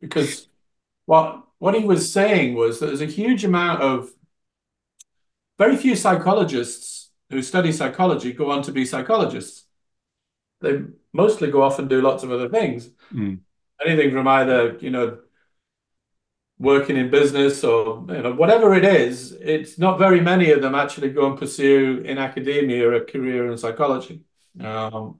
[0.00, 0.48] because
[1.06, 4.10] what what he was saying was that there's a huge amount of
[5.58, 9.66] very few psychologists who study psychology go on to be psychologists.
[10.62, 12.88] They mostly go off and do lots of other things.
[13.12, 13.40] Mm.
[13.84, 15.18] Anything from either, you know,
[16.58, 20.74] working in business or you know whatever it is, it's not very many of them
[20.74, 24.22] actually go and pursue in academia or a career in psychology.
[24.60, 25.18] Um,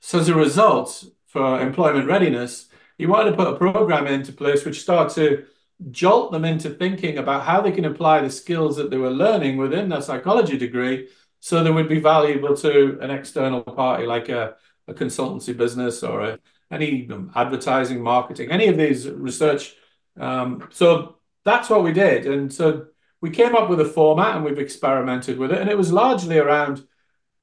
[0.00, 4.64] so as a result, for employment readiness, you wanted to put a program into place
[4.64, 5.44] which started to
[5.90, 9.56] jolt them into thinking about how they can apply the skills that they were learning
[9.56, 11.08] within their psychology degree
[11.40, 14.54] so they would be valuable to an external party like a,
[14.88, 16.38] a consultancy business or a,
[16.70, 19.74] any advertising, marketing, any of these research.
[20.18, 22.26] Um, so that's what we did.
[22.26, 22.86] And so
[23.20, 25.60] we came up with a format and we've experimented with it.
[25.60, 26.86] And it was largely around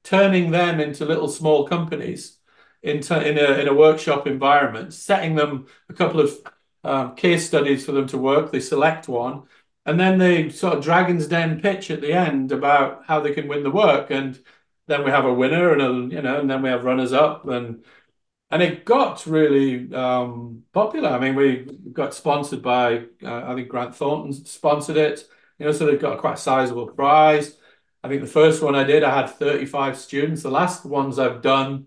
[0.04, 2.38] turning them into little small companies
[2.82, 6.32] into in a in a workshop environment, setting them a couple of
[6.84, 8.50] um, case studies for them to work.
[8.50, 9.44] They select one,
[9.86, 13.48] and then they sort of Dragon's Den pitch at the end about how they can
[13.48, 14.38] win the work, and
[14.92, 17.48] then we have a winner and a you know, and then we have runners up,
[17.48, 17.84] and
[18.50, 21.08] and it got really um, popular.
[21.08, 25.26] I mean, we got sponsored by uh, I think Grant Thornton sponsored it.
[25.58, 27.56] You know, so they've got quite a sizable prize.
[28.04, 30.42] I think the first one I did, I had 35 students.
[30.42, 31.86] The last ones I've done,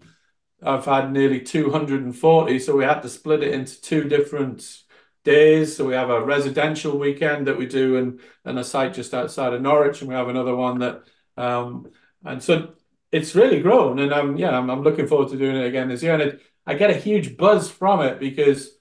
[0.64, 2.60] I've had nearly 240.
[2.60, 4.82] So we had to split it into two different
[5.26, 5.76] days.
[5.76, 9.54] So we have a residential weekend that we do and, and a site just outside
[9.54, 10.02] of Norwich.
[10.02, 11.04] And we have another one that,
[11.36, 11.92] um,
[12.24, 12.76] and so
[13.16, 14.00] it's really grown.
[14.00, 16.14] And I'm, yeah, I'm, I'm looking forward to doing it again this year.
[16.14, 18.72] And it, I get a huge buzz from it because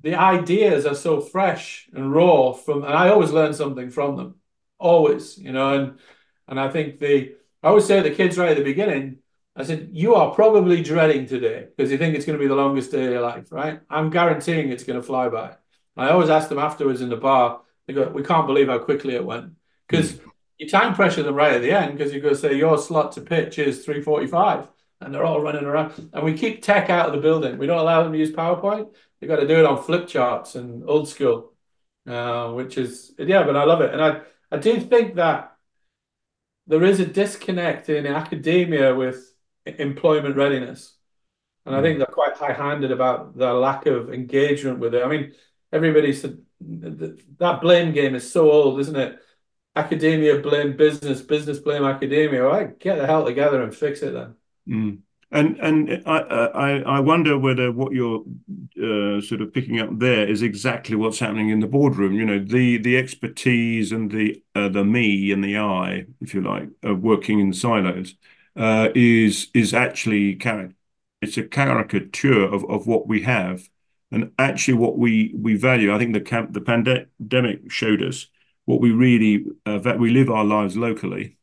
[0.00, 4.36] the ideas are so fresh and raw from, and I always learn something from them.
[4.78, 5.98] Always, you know, and
[6.48, 9.18] and I think the I always say to the kids right at the beginning,
[9.54, 12.56] I said, you are probably dreading today because you think it's going to be the
[12.56, 13.80] longest day of your life, right?
[13.88, 15.54] I'm guaranteeing it's going to fly by.
[15.96, 19.14] I always ask them afterwards in the bar, they go, we can't believe how quickly
[19.14, 19.52] it went.
[19.86, 20.31] Because mm.
[20.62, 23.12] You time pressure them right at the end because you're going to say your slot
[23.12, 24.68] to pitch is 345
[25.00, 26.10] and they're all running around.
[26.12, 27.58] And we keep tech out of the building.
[27.58, 28.94] We don't allow them to use PowerPoint.
[29.20, 31.52] They've got to do it on flip charts and old school,
[32.08, 33.92] uh, which is, yeah, but I love it.
[33.92, 34.20] And I,
[34.52, 35.56] I do think that
[36.68, 39.34] there is a disconnect in academia with
[39.66, 40.94] employment readiness.
[41.66, 41.98] And I think hmm.
[41.98, 45.04] they're quite high-handed about the lack of engagement with it.
[45.04, 45.32] I mean,
[45.72, 49.18] everybody said that blame game is so old, isn't it?
[49.74, 52.44] Academia blame business, business blame academia.
[52.44, 54.34] All right, get the hell together and fix it then.
[54.68, 54.98] Mm.
[55.30, 58.22] And and I, I I wonder whether what you're
[58.76, 62.12] uh, sort of picking up there is exactly what's happening in the boardroom.
[62.12, 66.42] You know, the the expertise and the uh, the me and the I, if you
[66.42, 68.14] like, of working in silos
[68.56, 70.38] uh, is is actually
[71.22, 73.70] it's a caricature of, of what we have
[74.10, 75.94] and actually what we we value.
[75.94, 78.26] I think the camp, the pandemic showed us
[78.64, 81.36] what we really uh, we live our lives locally,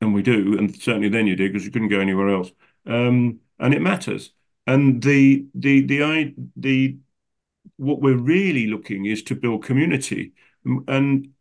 [0.00, 2.50] and we do, and certainly then you did because you couldn't go anywhere else,
[2.86, 4.32] um, and it matters.
[4.66, 6.96] And the the the the
[7.76, 10.32] what we're really looking is to build community,
[10.64, 11.34] and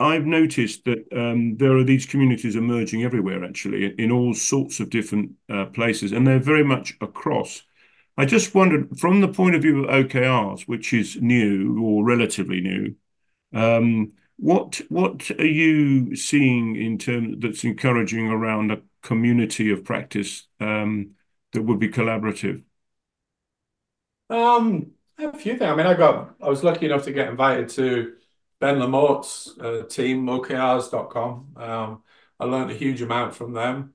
[0.00, 4.90] I've noticed that um, there are these communities emerging everywhere, actually, in all sorts of
[4.90, 7.62] different uh, places, and they're very much across.
[8.16, 12.60] I just wondered, from the point of view of OKRs, which is new or relatively
[12.60, 12.94] new,
[14.36, 21.14] what what are you seeing in terms that's encouraging around a community of practice um,
[21.52, 22.64] that would be collaborative?
[24.30, 25.70] Um, a few things.
[25.70, 28.16] I mean, I got I was lucky enough to get invited to
[28.60, 31.54] Ben Lamorte's uh, team, OKRs.com.
[31.56, 32.02] Um,
[32.40, 33.94] I learned a huge amount from them.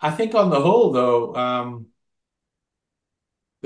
[0.00, 1.86] I think on the whole, though, um,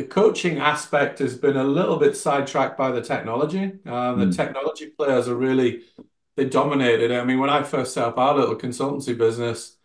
[0.00, 3.72] the coaching aspect has been a little bit sidetracked by the technology.
[3.84, 4.34] Uh, the mm.
[4.34, 5.82] technology players are really
[6.36, 7.12] they dominated.
[7.12, 9.76] I mean, when I first set up our little consultancy business,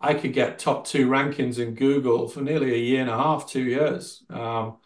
[0.00, 3.48] I could get top two rankings in Google for nearly a year and a half,
[3.48, 4.24] two years.
[4.28, 4.78] Um,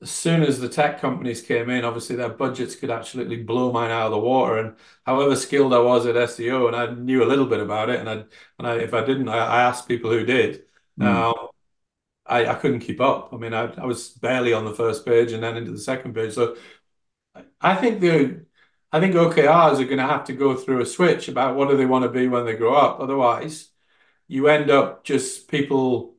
[0.00, 3.90] as soon as the tech companies came in, obviously their budgets could absolutely blow mine
[3.90, 4.58] out of the water.
[4.58, 7.98] And however skilled I was at SEO, and I knew a little bit about it,
[7.98, 8.24] and I,
[8.60, 10.62] and I, if I didn't, I, I asked people who did.
[11.00, 11.06] Mm.
[11.06, 11.48] Um,
[12.26, 13.32] I, I couldn't keep up.
[13.32, 16.14] I mean, I, I was barely on the first page and then into the second
[16.14, 16.34] page.
[16.34, 16.56] So
[17.60, 18.44] I think the
[18.92, 21.76] I think OKRs are going to have to go through a switch about what do
[21.76, 23.00] they want to be when they grow up.
[23.00, 23.70] Otherwise,
[24.28, 26.16] you end up just people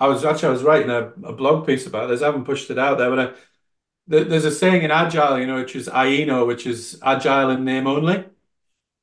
[0.00, 2.22] I was actually I was writing a, a blog piece about this.
[2.22, 5.46] I haven't pushed it out there, but uh, I, there's a saying in agile, you
[5.46, 8.24] know, which is AINO, which is agile in name only.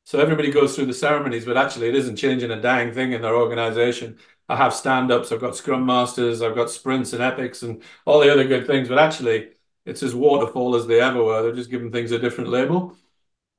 [0.05, 3.21] So everybody goes through the ceremonies, but actually it isn't changing a dang thing in
[3.21, 4.19] their organization.
[4.49, 8.33] I have stand-ups, I've got scrum masters, I've got sprints and epics and all the
[8.33, 9.51] other good things, but actually
[9.85, 11.43] it's as waterfall as they ever were.
[11.43, 12.97] They're just giving things a different label.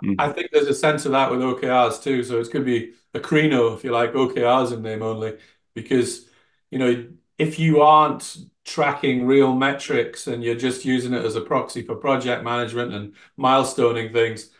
[0.04, 0.16] Mm.
[0.18, 2.22] I think there's a sense of that with OKRs too.
[2.24, 5.38] So it could be a Crino, if you like, OKRs in name only,
[5.74, 6.26] because
[6.70, 7.06] you know
[7.38, 11.96] if you aren't tracking real metrics and you're just using it as a proxy for
[11.96, 14.50] project management and milestoning things,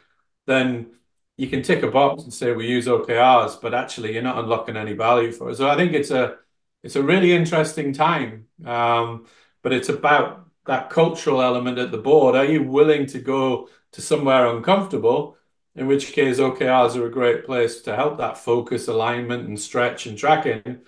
[0.46, 0.92] then
[1.40, 4.76] you can tick a box and say we use OKRs, but actually you're not unlocking
[4.76, 5.57] any value for it.
[5.57, 6.37] So I think it's a
[6.83, 9.26] it's a really interesting time, um,
[9.62, 12.37] but it's about that cultural element at the board.
[12.37, 15.37] Are you willing to go to somewhere uncomfortable?
[15.74, 20.07] In which case, OKRs are a great place to help that focus, alignment, and stretch
[20.07, 20.81] and tracking.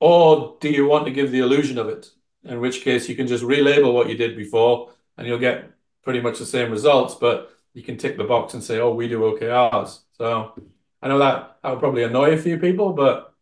[0.00, 2.10] Or do you want to give the illusion of it?
[2.44, 5.70] In which case, you can just relabel what you did before and you'll get
[6.02, 9.08] pretty much the same results, but you can tick the box and say, oh, we
[9.08, 10.00] do OKRs.
[10.14, 10.52] So
[11.00, 13.32] I know that that would probably annoy a few people, but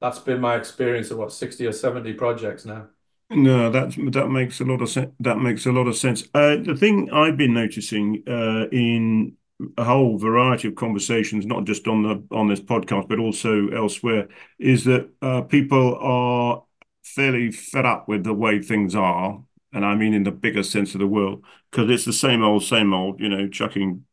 [0.00, 2.88] that's been my experience of what 60 or 70 projects now.
[3.30, 5.12] No, that that makes a lot of sense.
[5.20, 6.24] That makes a lot of sense.
[6.34, 9.36] Uh, the thing I've been noticing uh, in
[9.78, 14.28] a whole variety of conversations, not just on the on this podcast, but also elsewhere,
[14.58, 16.62] is that uh, people are
[17.02, 19.42] fairly fed up with the way things are,
[19.76, 22.64] and I mean in the bigger sense of the world, because it's the same old,
[22.64, 24.06] same old, you know, chucking,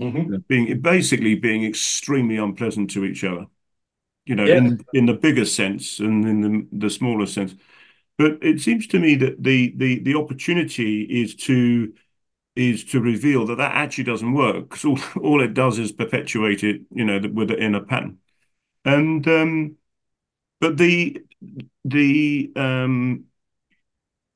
[0.00, 0.34] mm-hmm.
[0.48, 3.46] being basically being extremely unpleasant to each other,
[4.26, 4.56] you know, yeah.
[4.56, 7.54] in in the bigger sense and in the the smaller sense.
[8.18, 11.92] But it seems to me that the the the opportunity is to
[12.56, 16.64] is to reveal that that actually doesn't work because all, all it does is perpetuate
[16.64, 18.18] it, you know, with it in a pattern.
[18.84, 19.76] And um,
[20.60, 21.22] but the
[21.84, 23.27] the um,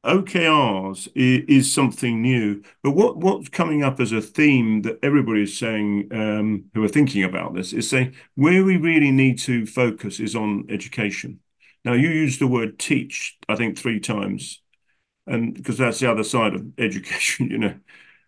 [0.05, 5.43] OKRs is, is, something new, but what what's coming up as a theme that everybody
[5.43, 9.65] is saying um, who are thinking about this is saying where we really need to
[9.65, 11.39] focus is on education.
[11.85, 14.61] Now you use the word teach, I think three times,
[15.27, 17.75] and because that's the other side of education, you know,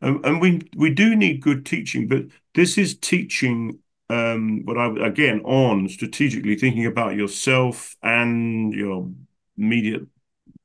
[0.01, 5.07] and, and we we do need good teaching, but this is teaching um, what I
[5.07, 9.11] again on strategically thinking about yourself and your
[9.59, 10.07] immediate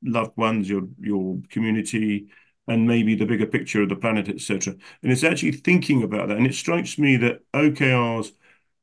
[0.02, 2.28] loved ones, your your community,
[2.68, 4.74] and maybe the bigger picture of the planet, etc.
[5.02, 6.36] And it's actually thinking about that.
[6.36, 8.32] And it strikes me that OKRs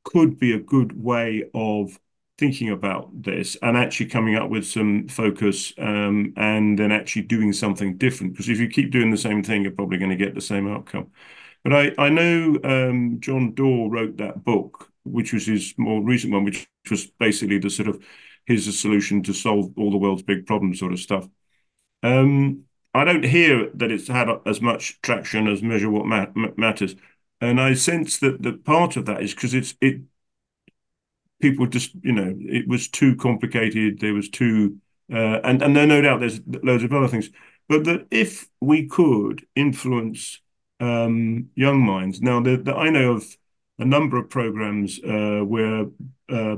[0.03, 1.99] could be a good way of
[2.38, 7.51] thinking about this and actually coming up with some focus um, and then actually doing
[7.51, 8.34] something different.
[8.34, 10.68] Because if you keep doing the same thing, you're probably going to get the same
[10.72, 11.11] outcome.
[11.63, 16.34] But I, I know um, John Doerr wrote that book, which was his more recent
[16.34, 18.03] one, which was basically the sort of
[18.47, 21.27] here's a solution to solve all the world's big problems sort of stuff.
[22.01, 26.07] Um, I don't hear that it's had as much traction as Measure What
[26.57, 26.95] Matters.
[27.39, 30.01] And I sense that that part of that is because it's it
[31.39, 33.99] people just you know it was too complicated.
[33.99, 34.77] There was too
[35.11, 37.29] uh, and and there no doubt there's loads of other things.
[37.69, 40.39] But that if we could influence
[40.79, 43.37] um, young minds now, the, the, I know of
[43.77, 45.85] a number of programs uh, where
[46.29, 46.55] uh,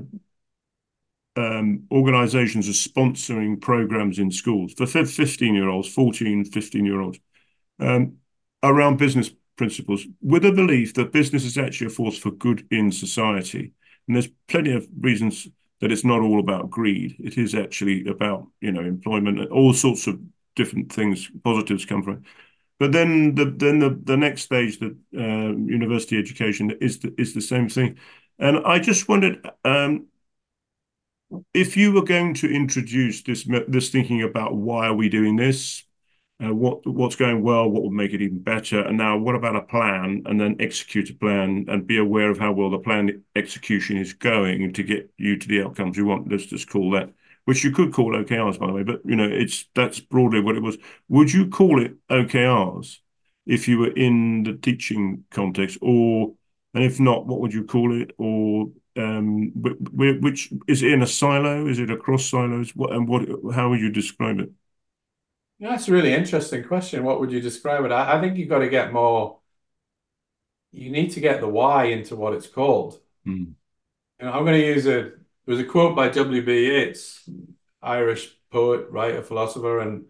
[1.91, 7.19] organizations are sponsoring programs in schools for 15 year olds, 14, 15 year olds
[7.79, 8.17] um,
[8.63, 12.91] around business principles with a belief that business is actually a force for good in
[12.91, 13.73] society.
[14.07, 15.47] And there's plenty of reasons
[15.81, 17.15] that it's not all about greed.
[17.19, 20.19] It is actually about, you know, employment, and all sorts of
[20.55, 22.23] different things, positives come from it.
[22.79, 27.33] But then the then the, the next stage, the uh, university education, is the, is
[27.33, 27.97] the same thing.
[28.39, 30.07] And I just wondered um,
[31.53, 35.83] if you were going to introduce this this thinking about why are we doing this,
[36.43, 39.55] uh, what what's going well, what would make it even better, and now what about
[39.55, 43.23] a plan, and then execute a plan and be aware of how well the plan
[43.35, 46.31] execution is going to get you to the outcomes you want.
[46.31, 47.11] Let's just call that,
[47.45, 50.55] which you could call OKRs by the way, but you know it's that's broadly what
[50.55, 50.77] it was.
[51.09, 52.99] Would you call it OKRs
[53.45, 56.33] if you were in the teaching context, or
[56.73, 58.69] and if not, what would you call it, or
[59.01, 61.67] which is it in a silo?
[61.67, 62.75] Is it across silos?
[62.75, 63.27] What and what?
[63.53, 64.49] How would you describe it?
[65.59, 67.03] Yeah, that's a really interesting question.
[67.03, 67.91] What would you describe it?
[67.91, 69.39] I, think you've got to get more.
[70.71, 72.99] You need to get the why into what it's called.
[73.27, 73.53] Mm.
[74.21, 75.11] Know, I'm going to use a.
[75.45, 76.45] There was a quote by W.
[76.45, 76.65] B.
[76.67, 77.27] Yeats,
[77.81, 80.05] Irish poet, writer, philosopher, and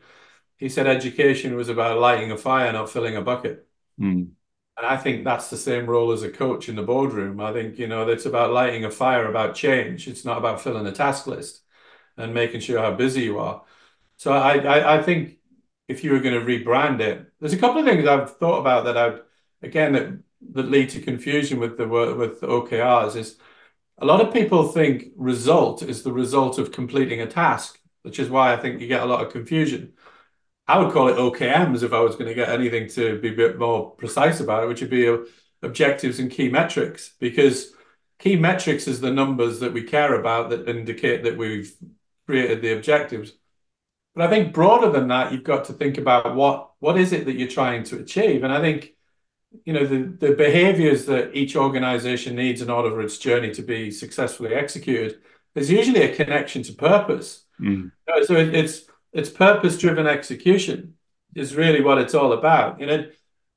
[0.58, 3.66] he said education was about lighting a fire, not filling a bucket.
[4.00, 4.32] Mm.
[4.80, 7.42] And I think that's the same role as a coach in the boardroom.
[7.42, 10.08] I think, you know, it's about lighting a fire, about change.
[10.08, 11.64] It's not about filling a task list
[12.18, 13.64] and making sure how busy you are.
[14.18, 15.40] So I, I, I think
[15.90, 18.86] if you were going to rebrand it, there's a couple of things I've thought about
[18.86, 19.22] that I'd,
[19.64, 20.20] again, that,
[20.54, 23.38] that lead to confusion with the with OKRs is
[24.00, 28.30] a lot of people think result is the result of completing a task, which is
[28.30, 29.94] why I think you get a lot of confusion.
[30.70, 33.36] I would call it OKMs if I was going to get anything to be a
[33.36, 35.18] bit more precise about it, which would be
[35.64, 37.74] objectives and key metrics, because
[38.20, 41.76] key metrics is the numbers that we care about that indicate that we've
[42.28, 43.34] created the objectives.
[44.14, 47.26] But I think broader than that, you've got to think about what what is it
[47.26, 48.44] that you're trying to achieve.
[48.44, 48.94] And I think,
[49.66, 53.64] you know, the, the behaviors that each organization needs in order for its journey to
[53.64, 55.20] be successfully executed,
[55.56, 57.46] there's usually a connection to purpose.
[57.60, 57.92] Mm.
[58.26, 60.96] So it, it's it's purpose driven execution
[61.36, 62.80] is really what it's all about.
[62.80, 63.10] You know,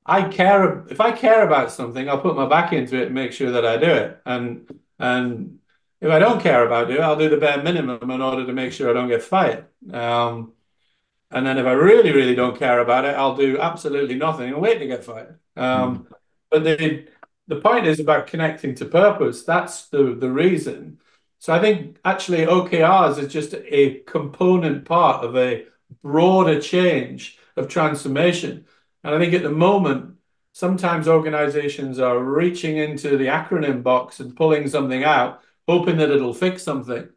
[0.04, 3.32] I care if I care about something, I'll put my back into it and make
[3.32, 4.20] sure that I do it.
[4.24, 5.58] And and
[6.00, 8.72] if I don't care about it, I'll do the bare minimum in order to make
[8.72, 9.66] sure I don't get fired.
[9.92, 10.52] Um,
[11.30, 14.60] and then if I really, really don't care about it, I'll do absolutely nothing and
[14.60, 15.38] wait to get fired.
[15.56, 16.06] Um.
[16.50, 17.06] But the
[17.48, 19.42] the point is about connecting to purpose.
[19.44, 20.98] That's the the reason.
[21.42, 25.64] So I think actually OKRs is just a component part of a
[26.00, 28.64] broader change of transformation.
[29.02, 30.14] And I think at the moment,
[30.52, 36.32] sometimes organizations are reaching into the acronym box and pulling something out, hoping that it'll
[36.32, 37.08] fix something.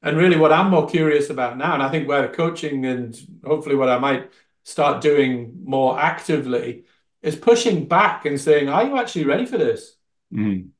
[0.00, 3.76] And really, what I'm more curious about now, and I think where coaching and hopefully
[3.76, 4.30] what I might
[4.62, 6.84] start doing more actively
[7.20, 9.96] is pushing back and saying, Are you actually ready for this?
[10.32, 10.70] Mm.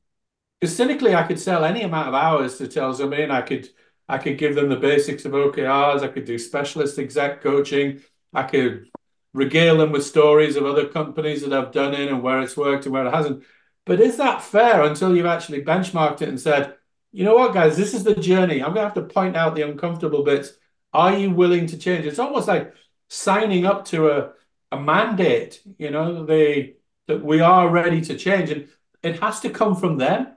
[0.61, 3.69] Because cynically, I could sell any amount of hours to tell somebody, and I could
[4.07, 6.01] I could give them the basics of OKRs.
[6.01, 8.01] I could do specialist exec coaching.
[8.33, 8.89] I could
[9.33, 12.85] regale them with stories of other companies that I've done in and where it's worked
[12.85, 13.43] and where it hasn't.
[13.85, 16.75] But is that fair until you've actually benchmarked it and said,
[17.11, 18.61] you know what, guys, this is the journey.
[18.61, 20.51] I'm going to have to point out the uncomfortable bits.
[20.93, 22.05] Are you willing to change?
[22.05, 22.73] It's almost like
[23.09, 24.31] signing up to a,
[24.71, 26.75] a mandate, you know, they
[27.07, 28.51] that we are ready to change.
[28.51, 28.67] And
[29.03, 30.27] it has to come from them.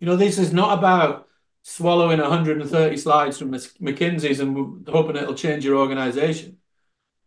[0.00, 1.28] You know, this is not about
[1.62, 6.58] swallowing 130 slides from McKinsey's and hoping it'll change your organization.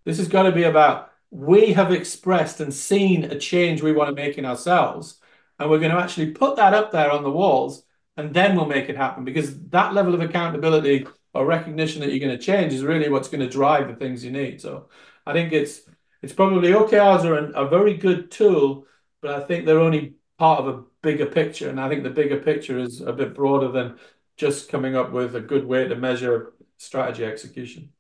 [0.05, 4.09] This has got to be about we have expressed and seen a change we want
[4.09, 5.19] to make in ourselves,
[5.57, 7.83] and we're going to actually put that up there on the walls,
[8.17, 12.19] and then we'll make it happen because that level of accountability or recognition that you're
[12.19, 14.59] going to change is really what's going to drive the things you need.
[14.59, 14.89] So
[15.25, 15.81] I think it's
[16.21, 18.85] it's probably OKRs are an, a very good tool,
[19.21, 22.37] but I think they're only part of a bigger picture, and I think the bigger
[22.39, 23.97] picture is a bit broader than
[24.37, 27.91] just coming up with a good way to measure strategy execution.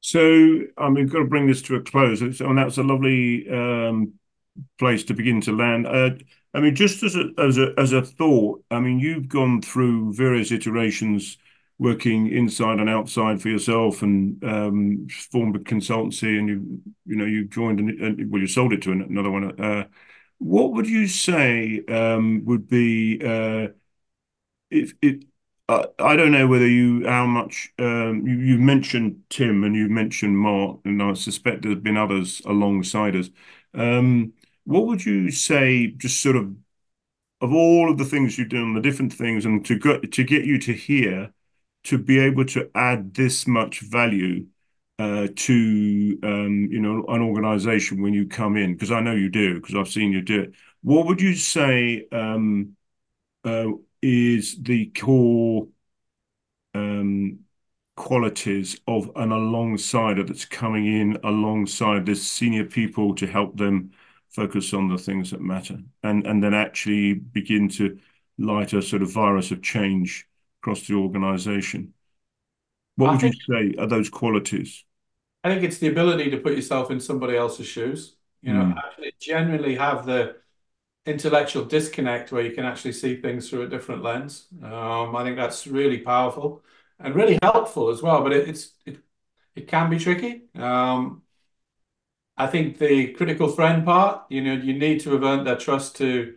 [0.00, 2.20] So, I mean, we've got to bring this to a close.
[2.20, 4.14] And that's a lovely um,
[4.78, 5.86] place to begin to land.
[5.86, 6.10] Uh,
[6.54, 10.14] I mean, just as a, as a as a thought, I mean, you've gone through
[10.14, 11.38] various iterations,
[11.78, 17.24] working inside and outside for yourself, and um, formed a consultancy, and you you know
[17.26, 19.60] you joined and well, you sold it to another one.
[19.60, 19.84] Uh,
[20.38, 23.68] what would you say um, would be uh,
[24.70, 25.24] if it
[25.68, 29.88] uh, I don't know whether you how much um, you, you mentioned Tim and you
[29.88, 33.30] mentioned Mark, and I suspect there's been others alongside us.
[33.74, 36.54] Um, what would you say, just sort of,
[37.40, 39.76] of all of the things you've done, the different things, and to
[40.24, 41.32] get you to here,
[41.84, 44.46] to be able to add this much value
[44.98, 48.74] uh, to um, you know an organization when you come in?
[48.74, 50.54] Because I know you do, because I've seen you do it.
[50.82, 52.06] What would you say?
[52.12, 52.76] Um,
[53.44, 53.68] uh,
[54.02, 55.68] is the core
[56.74, 57.40] um,
[57.96, 63.92] qualities of an Alongsider that's coming in alongside the senior people to help them
[64.30, 67.96] focus on the things that matter and and then actually begin to
[68.36, 70.26] light a sort of virus of change
[70.60, 71.93] across the organization
[72.96, 74.84] what I would think, you say are those qualities
[75.42, 78.76] i think it's the ability to put yourself in somebody else's shoes you know mm.
[78.76, 80.36] actually genuinely have the
[81.06, 84.46] intellectual disconnect where you can actually see things through a different lens.
[84.62, 86.62] Um, I think that's really powerful
[86.98, 88.22] and really helpful as well.
[88.22, 88.98] But it, it's it,
[89.54, 90.44] it can be tricky.
[90.54, 91.22] Um,
[92.36, 95.96] I think the critical friend part, you know, you need to have earned their trust
[95.96, 96.34] to.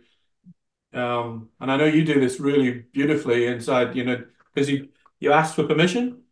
[0.92, 4.88] Um, and I know you do this really beautifully inside, you know, because you
[5.20, 6.22] you ask for permission,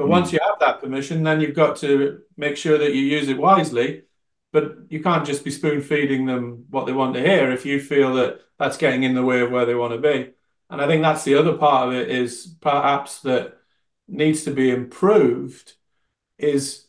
[0.00, 0.16] but mm.
[0.16, 3.38] once you have that permission, then you've got to make sure that you use it
[3.38, 4.04] wisely
[4.52, 7.80] but you can't just be spoon feeding them what they want to hear if you
[7.80, 10.30] feel that that's getting in the way of where they want to be.
[10.68, 13.58] And I think that's the other part of it is perhaps that
[14.08, 15.74] needs to be improved
[16.38, 16.86] is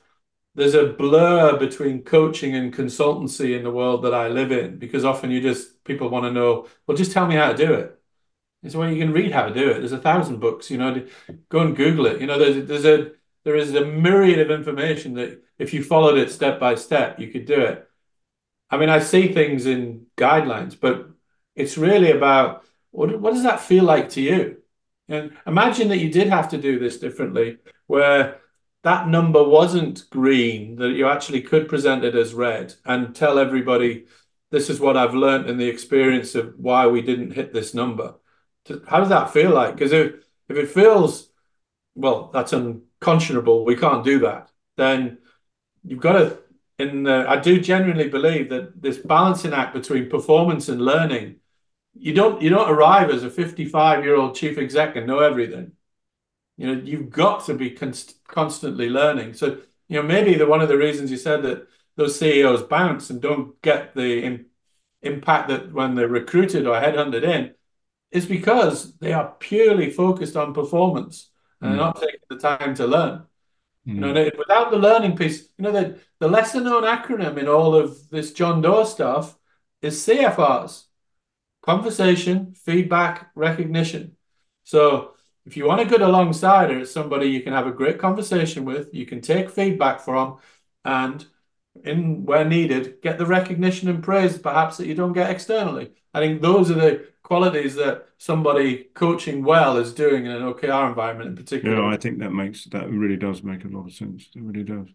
[0.55, 5.05] there's a blur between coaching and consultancy in the world that I live in because
[5.05, 8.01] often you just people want to know, well, just tell me how to do it.
[8.64, 9.80] It's well, you can read how to do it.
[9.80, 11.05] There's a thousand books, you know,
[11.49, 12.22] go and Google it.
[12.22, 13.12] You know, there's there's a
[13.43, 17.30] there is a myriad of information that if you followed it step by step, you
[17.30, 17.88] could do it.
[18.70, 21.09] I mean, I see things in guidelines, but
[21.55, 24.57] it's really about what, what does that feel like to you?
[25.09, 27.57] And imagine that you did have to do this differently,
[27.88, 28.39] where
[28.84, 34.05] that number wasn't green, that you actually could present it as red and tell everybody,
[34.51, 38.16] this is what I've learned in the experience of why we didn't hit this number.
[38.88, 39.76] How does that feel like?
[39.76, 40.14] Because if,
[40.49, 41.30] if it feels,
[41.95, 45.18] well, that's unconscionable, we can't do that, then
[45.84, 46.38] you've got to
[46.82, 51.38] in I do genuinely believe that this balancing act between performance and learning,
[51.93, 55.74] you don't you don't arrive as a 55 year old chief exec and know everything.
[56.57, 59.34] You know, you've got to be const- constantly learning.
[59.34, 63.09] So, you know, maybe the one of the reasons you said that those CEOs bounce
[63.09, 64.45] and don't get the
[65.01, 67.53] impact that when they're recruited or headhunted in
[68.12, 71.30] is because they are purely focused on performance
[71.62, 71.78] and mm.
[71.78, 73.24] not taking the time to learn.
[73.88, 73.95] Mm.
[73.95, 74.38] You know, hmm.
[74.38, 78.32] without the learning piece, you know, the, the lesser known acronym in all of this
[78.32, 79.36] John Doerr stuff
[79.82, 80.84] is CFRs
[81.64, 84.18] conversation, feedback, recognition.
[84.64, 85.12] So
[85.45, 88.93] if you want a good Alongsider or somebody you can have a great conversation with,
[88.93, 90.38] you can take feedback from,
[90.86, 91.26] and
[91.84, 95.91] in where needed, get the recognition and praise perhaps that you don't get externally.
[96.14, 100.90] I think those are the qualities that somebody coaching well is doing in an OKR
[100.90, 101.78] environment in particular.
[101.78, 104.28] Yeah, I think that makes that really does make a lot of sense.
[104.36, 104.90] It really does.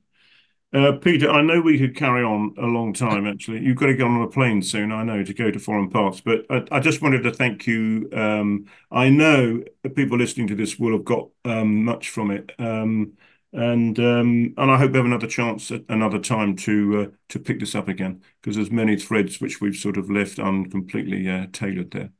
[0.70, 3.26] Uh, Peter, I know we could carry on a long time.
[3.26, 4.93] Actually, you've got to get on a plane soon.
[4.93, 8.11] I know to go to foreign parts, but I, I just wanted to thank you.
[8.12, 9.62] Um, I know
[9.95, 13.14] people listening to this will have got um, much from it, um,
[13.55, 17.39] and um, and I hope we have another chance at another time to uh, to
[17.39, 21.47] pick this up again because there's many threads which we've sort of left uncompletely uh,
[21.51, 22.11] tailored there.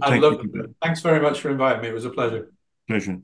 [0.00, 1.88] Thank Thanks very much for inviting me.
[1.88, 2.50] It was a pleasure.
[2.88, 3.20] Pleasure.